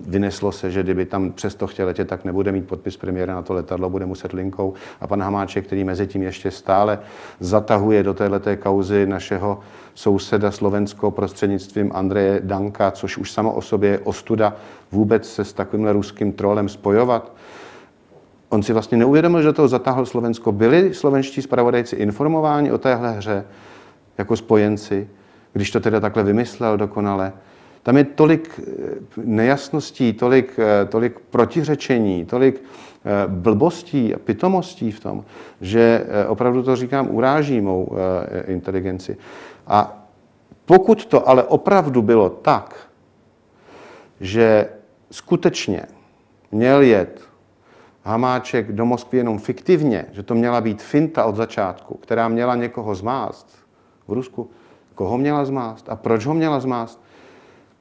vyneslo 0.08 0.52
se, 0.52 0.72
že 0.72 0.84
kdyby 0.84 1.06
tam 1.06 1.32
přesto 1.32 1.68
chtěl 1.68 1.88
letět, 1.88 2.08
tak 2.08 2.26
nebude 2.26 2.52
mít 2.52 2.68
podpis 2.68 2.98
premiéra 2.98 3.36
na 3.36 3.42
to 3.42 3.54
letadlo, 3.54 3.90
bude 3.90 4.06
muset 4.06 4.34
linkou. 4.34 4.74
A 5.02 5.08
pan 5.08 5.22
Hamáček, 5.22 5.66
který 5.66 5.84
mezi 5.84 6.08
tím 6.08 6.24
ještě 6.24 6.52
stále 6.52 7.00
zatahuje 7.40 8.04
do 8.04 8.14
této 8.14 8.58
kauzy 8.58 9.06
našeho 9.06 9.60
souseda 9.96 10.52
Slovensko 10.52 11.12
prostřednictvím 11.12 11.92
Andreje 11.94 12.42
Danka, 12.44 12.92
což 12.92 13.18
už 13.18 13.32
samo 13.32 13.54
o 13.54 13.62
sobě 13.62 13.90
je 13.90 14.00
ostuda 14.00 14.56
vůbec 14.92 15.34
se 15.34 15.46
s 15.46 15.54
takovýmhle 15.54 15.94
ruským 15.94 16.34
trolem 16.34 16.70
spojovat. 16.70 17.32
On 18.50 18.64
si 18.64 18.74
vlastně 18.74 18.98
neuvědomil, 18.98 19.42
že 19.42 19.48
do 19.48 19.54
toho 19.54 19.68
zatáhl 19.68 20.06
Slovensko. 20.06 20.52
Byli 20.52 20.94
slovenští 20.94 21.42
zpravodajci 21.42 21.96
informováni 21.96 22.72
o 22.72 22.78
téhle 22.78 23.12
hře 23.12 23.46
jako 24.18 24.38
spojenci, 24.38 25.10
když 25.54 25.72
to 25.72 25.80
teda 25.80 26.00
takhle 26.00 26.24
vymyslel 26.24 26.78
dokonale. 26.78 27.34
Tam 27.84 27.98
je 27.98 28.04
tolik 28.04 28.60
eh, 28.60 28.64
nejasností, 29.24 30.14
tolik, 30.14 30.60
eh, 30.60 30.86
tolik 30.86 31.20
protiřečení, 31.20 32.26
tolik 32.26 32.64
eh, 32.64 33.28
blbostí 33.28 34.16
a 34.16 34.20
pitomostí 34.20 34.92
v 34.92 35.00
tom, 35.00 35.26
že 35.62 36.06
opravdu 36.28 36.64
to 36.64 36.76
říkám, 36.76 37.08
uráží 37.16 37.62
mou 37.62 37.98
inteligenci. 38.48 39.18
A 39.68 40.08
pokud 40.66 41.06
to 41.06 41.30
ale 41.30 41.44
opravdu 41.44 42.02
bylo 42.02 42.30
tak, 42.30 42.76
že 44.22 44.70
skutečně 45.12 45.86
měl 46.52 46.82
jet 46.82 47.22
Hamáček 48.04 48.72
do 48.72 48.86
Moskvy 48.86 49.18
jenom 49.18 49.40
fiktivně, 49.40 50.06
že 50.12 50.24
to 50.24 50.36
měla 50.36 50.62
být 50.62 50.82
finta 50.82 51.26
od 51.26 51.36
začátku, 51.36 51.98
která 51.98 52.28
měla 52.28 52.56
někoho 52.56 52.96
zmást 52.96 53.65
v 54.08 54.14
Rusku, 54.14 54.50
koho 54.96 55.18
měla 55.18 55.46
zmást 55.46 55.90
a 55.90 55.96
proč 55.96 56.26
ho 56.26 56.34
měla 56.34 56.60
zmást, 56.60 57.02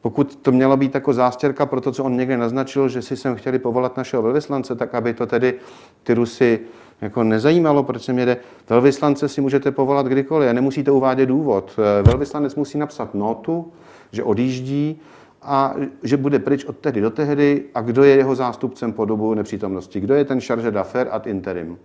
pokud 0.01 0.37
to 0.37 0.53
mělo 0.53 0.77
být 0.77 0.95
jako 0.95 1.13
zástěrka 1.13 1.67
pro 1.67 1.81
to, 1.81 1.93
co 1.93 2.05
on 2.05 2.17
někde 2.17 2.37
naznačil, 2.37 2.89
že 2.89 3.03
si 3.03 3.17
sem 3.17 3.35
chtěli 3.35 3.59
povolat 3.59 3.97
našeho 3.97 4.23
velvyslance, 4.23 4.75
tak 4.75 4.95
aby 4.95 5.15
to 5.15 5.27
tedy 5.27 5.55
ty 6.03 6.15
Rusy 6.15 6.61
jako 7.01 7.25
nezajímalo, 7.25 7.83
proč 7.83 8.03
se 8.03 8.13
jde. 8.13 8.37
Velvyslance 8.69 9.29
si 9.29 9.41
můžete 9.41 9.71
povolat 9.71 10.07
kdykoliv 10.07 10.51
a 10.51 10.53
nemusíte 10.53 10.91
uvádět 10.91 11.29
důvod. 11.29 11.77
Velvyslanec 12.03 12.55
musí 12.55 12.79
napsat 12.79 13.15
notu, 13.15 13.73
že 14.13 14.23
odjíždí 14.23 15.01
a 15.43 15.75
že 16.03 16.17
bude 16.17 16.39
pryč 16.39 16.65
od 16.65 16.77
tehdy 16.79 17.01
do 17.01 17.11
tehdy 17.11 17.65
a 17.75 17.81
kdo 17.81 18.05
je 18.05 18.17
jeho 18.17 18.35
zástupcem 18.35 18.93
po 18.93 19.05
dobu 19.05 19.35
nepřítomnosti. 19.35 20.01
Kdo 20.01 20.15
je 20.15 20.25
ten 20.25 20.41
charge 20.41 20.71
d'affaires 20.71 21.13
ad 21.13 21.27
interim. 21.27 21.79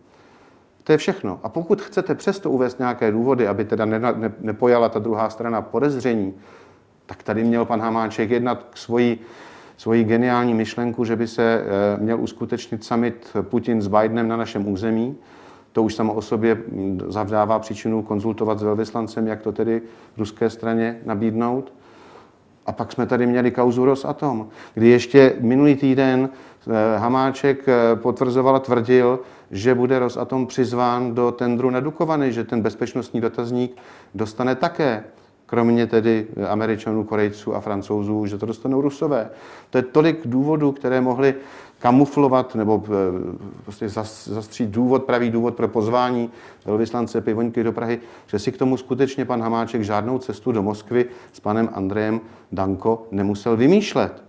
To 0.89 0.93
je 0.93 0.97
všechno. 0.97 1.39
A 1.43 1.49
pokud 1.49 1.81
chcete 1.81 2.15
přesto 2.15 2.49
uvést 2.51 2.79
nějaké 2.79 3.11
důvody, 3.11 3.47
aby 3.47 3.65
teda 3.65 3.85
nepojala 4.39 4.89
ta 4.89 4.99
druhá 4.99 5.29
strana 5.29 5.61
podezření, 5.61 6.33
tak 7.05 7.23
tady 7.23 7.43
měl 7.43 7.65
pan 7.65 7.81
Hamáček 7.81 8.29
jednat 8.29 8.63
k 8.69 8.77
svojí, 8.77 9.19
svoji 9.77 10.03
geniální 10.03 10.53
myšlenku, 10.53 11.05
že 11.05 11.15
by 11.15 11.27
se 11.27 11.63
eh, 11.63 12.01
měl 12.01 12.21
uskutečnit 12.21 12.83
summit 12.83 13.37
Putin 13.41 13.81
s 13.81 13.87
Bidenem 13.87 14.27
na 14.27 14.37
našem 14.37 14.67
území. 14.67 15.17
To 15.71 15.83
už 15.83 15.95
samo 15.95 16.13
o 16.13 16.21
sobě 16.21 16.55
hm, 16.55 16.99
zavdává 17.07 17.59
příčinu 17.59 18.03
konzultovat 18.03 18.59
s 18.59 18.63
velvyslancem, 18.63 19.27
jak 19.27 19.41
to 19.41 19.51
tedy 19.51 19.81
ruské 20.17 20.49
straně 20.49 20.99
nabídnout. 21.05 21.73
A 22.65 22.71
pak 22.71 22.91
jsme 22.91 23.05
tady 23.05 23.27
měli 23.27 23.51
kauzu 23.51 23.85
Rosatom, 23.85 24.47
kdy 24.73 24.87
ještě 24.87 25.35
minulý 25.39 25.75
týden 25.75 26.29
Hamáček 26.97 27.67
eh, 27.67 27.95
potvrzoval 27.95 28.55
a 28.55 28.59
tvrdil, 28.59 29.19
že 29.51 29.75
bude 29.75 29.99
Rosatom 29.99 30.47
přizván 30.47 31.15
do 31.15 31.31
tendru 31.31 31.69
na 31.69 31.79
Dukovany, 31.79 32.33
že 32.33 32.43
ten 32.43 32.61
bezpečnostní 32.61 33.21
dotazník 33.21 33.77
dostane 34.15 34.55
také 34.55 35.03
kromě 35.45 35.87
tedy 35.87 36.27
Američanů, 36.49 37.03
Korejců 37.03 37.55
a 37.55 37.59
Francouzů, 37.59 38.25
že 38.25 38.37
to 38.37 38.45
dostanou 38.45 38.81
Rusové. 38.81 39.29
To 39.69 39.77
je 39.77 39.81
tolik 39.81 40.19
důvodů, 40.25 40.71
které 40.71 41.01
mohly 41.01 41.35
kamuflovat 41.79 42.55
nebo 42.55 42.83
eh, 42.85 42.89
prostě 43.63 43.89
zastřít 44.25 44.69
důvod, 44.69 45.03
pravý 45.03 45.29
důvod 45.29 45.55
pro 45.55 45.67
pozvání 45.67 46.29
velvyslance 46.65 47.21
Pivoňky 47.21 47.63
do 47.63 47.71
Prahy, 47.71 47.99
že 48.27 48.39
si 48.39 48.51
k 48.51 48.57
tomu 48.57 48.77
skutečně 48.77 49.25
pan 49.25 49.41
Hamáček 49.41 49.81
žádnou 49.81 50.19
cestu 50.19 50.51
do 50.51 50.63
Moskvy 50.63 51.05
s 51.33 51.39
panem 51.39 51.69
Andrejem 51.73 52.21
Danko 52.51 53.07
nemusel 53.11 53.57
vymýšlet. 53.57 54.28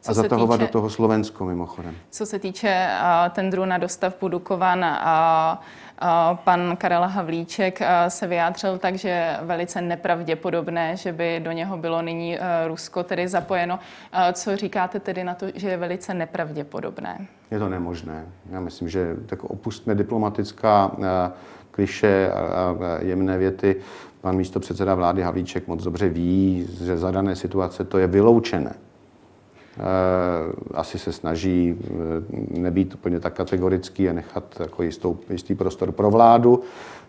Co 0.00 0.10
a 0.10 0.14
zatahovat 0.14 0.56
týče, 0.56 0.66
do 0.66 0.72
toho 0.72 0.90
Slovensko 0.90 1.44
mimochodem. 1.44 1.94
Co 2.10 2.26
se 2.26 2.38
týče 2.38 2.88
uh, 2.90 3.32
tendru 3.32 3.64
na 3.64 3.78
dostavbu 3.78 4.28
Dukovan 4.28 4.84
a 4.84 5.62
uh, 6.02 6.36
Pan 6.36 6.76
Karel 6.76 7.02
Havlíček 7.02 7.80
se 8.08 8.26
vyjádřil 8.26 8.78
tak, 8.78 8.94
že 8.94 9.08
je 9.08 9.38
velice 9.42 9.80
nepravděpodobné, 9.80 10.96
že 10.96 11.12
by 11.12 11.40
do 11.44 11.52
něho 11.52 11.76
bylo 11.76 12.02
nyní 12.02 12.38
Rusko 12.66 13.02
tedy 13.02 13.28
zapojeno. 13.28 13.78
Co 14.32 14.56
říkáte 14.56 15.00
tedy 15.00 15.24
na 15.24 15.34
to, 15.34 15.46
že 15.54 15.68
je 15.68 15.76
velice 15.76 16.14
nepravděpodobné? 16.14 17.26
Je 17.50 17.58
to 17.58 17.68
nemožné. 17.68 18.26
Já 18.50 18.60
myslím, 18.60 18.88
že 18.88 19.16
tak 19.26 19.44
opustme 19.44 19.94
diplomatická 19.94 20.90
kliše 21.70 22.32
a 22.32 22.76
jemné 23.00 23.38
věty. 23.38 23.76
Pan 24.20 24.36
místo 24.36 24.60
předseda 24.60 24.94
vlády 24.94 25.22
Havlíček 25.22 25.68
moc 25.68 25.82
dobře 25.84 26.08
ví, 26.08 26.66
že 26.84 26.98
za 26.98 27.10
dané 27.10 27.36
situace 27.36 27.84
to 27.84 27.98
je 27.98 28.06
vyloučené. 28.06 28.74
Eh, 29.78 30.52
asi 30.74 30.98
se 30.98 31.12
snaží 31.12 31.76
eh, 31.80 31.90
nebýt 32.60 32.94
úplně 32.94 33.20
tak 33.20 33.34
kategorický 33.34 34.08
a 34.08 34.12
nechat 34.12 34.60
jako 34.60 34.82
jistou, 34.82 35.18
jistý 35.30 35.54
prostor 35.54 35.92
pro 35.92 36.10
vládu, 36.10 36.62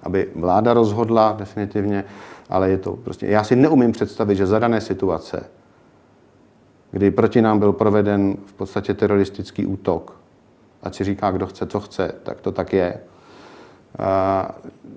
aby 0.03 0.29
vláda 0.35 0.73
rozhodla 0.73 1.35
definitivně, 1.39 2.03
ale 2.49 2.69
je 2.69 2.77
to 2.77 2.95
prostě, 2.95 3.27
já 3.27 3.43
si 3.43 3.55
neumím 3.55 3.91
představit, 3.91 4.35
že 4.35 4.45
za 4.45 4.59
dané 4.59 4.81
situace, 4.81 5.43
kdy 6.91 7.11
proti 7.11 7.41
nám 7.41 7.59
byl 7.59 7.73
proveden 7.73 8.37
v 8.45 8.53
podstatě 8.53 8.93
teroristický 8.93 9.65
útok, 9.65 10.15
ať 10.83 10.95
si 10.95 11.03
říká, 11.03 11.31
kdo 11.31 11.47
chce, 11.47 11.65
co 11.65 11.79
chce, 11.79 12.11
tak 12.23 12.41
to 12.41 12.51
tak 12.51 12.73
je, 12.73 12.99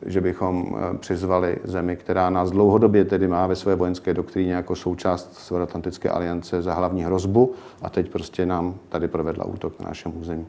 že 0.07 0.21
bychom 0.21 0.77
e, 0.95 0.99
přizvali 0.99 1.59
zemi, 1.65 1.97
která 1.97 2.31
nás 2.31 2.51
dlouhodobě 2.51 3.05
tedy 3.05 3.29
má 3.29 3.47
ve 3.47 3.57
své 3.57 3.75
vojenské 3.75 4.15
doktríně 4.15 4.55
jako 4.55 4.77
součást 4.77 5.35
Severoatlantické 5.35 6.11
aliance 6.11 6.63
za 6.63 6.75
hlavní 6.75 7.05
hrozbu 7.05 7.55
a 7.83 7.91
teď 7.91 8.11
prostě 8.11 8.47
nám 8.47 8.75
tady 8.89 9.09
provedla 9.09 9.45
útok 9.45 9.81
na 9.81 9.89
našem 9.89 10.13
území. 10.21 10.47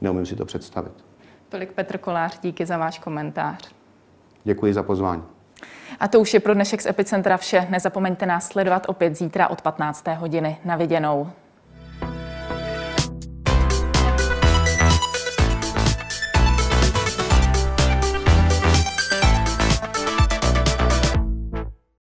Neumím 0.00 0.26
si 0.26 0.36
to 0.36 0.44
představit. 0.44 0.92
Tolik 1.48 1.72
Petr 1.72 1.98
Kolář, 1.98 2.38
díky 2.42 2.66
za 2.66 2.78
váš 2.78 2.98
komentář. 2.98 3.70
Děkuji 4.44 4.74
za 4.74 4.82
pozvání. 4.82 5.22
A 6.00 6.08
to 6.08 6.20
už 6.20 6.34
je 6.34 6.40
pro 6.40 6.54
dnešek 6.54 6.82
z 6.82 6.86
Epicentra 6.86 7.36
vše. 7.36 7.66
Nezapomeňte 7.70 8.26
nás 8.26 8.48
sledovat 8.48 8.86
opět 8.88 9.16
zítra 9.16 9.48
od 9.48 9.62
15. 9.62 10.06
hodiny. 10.06 10.58
Na 10.64 10.76
viděnou. 10.76 11.30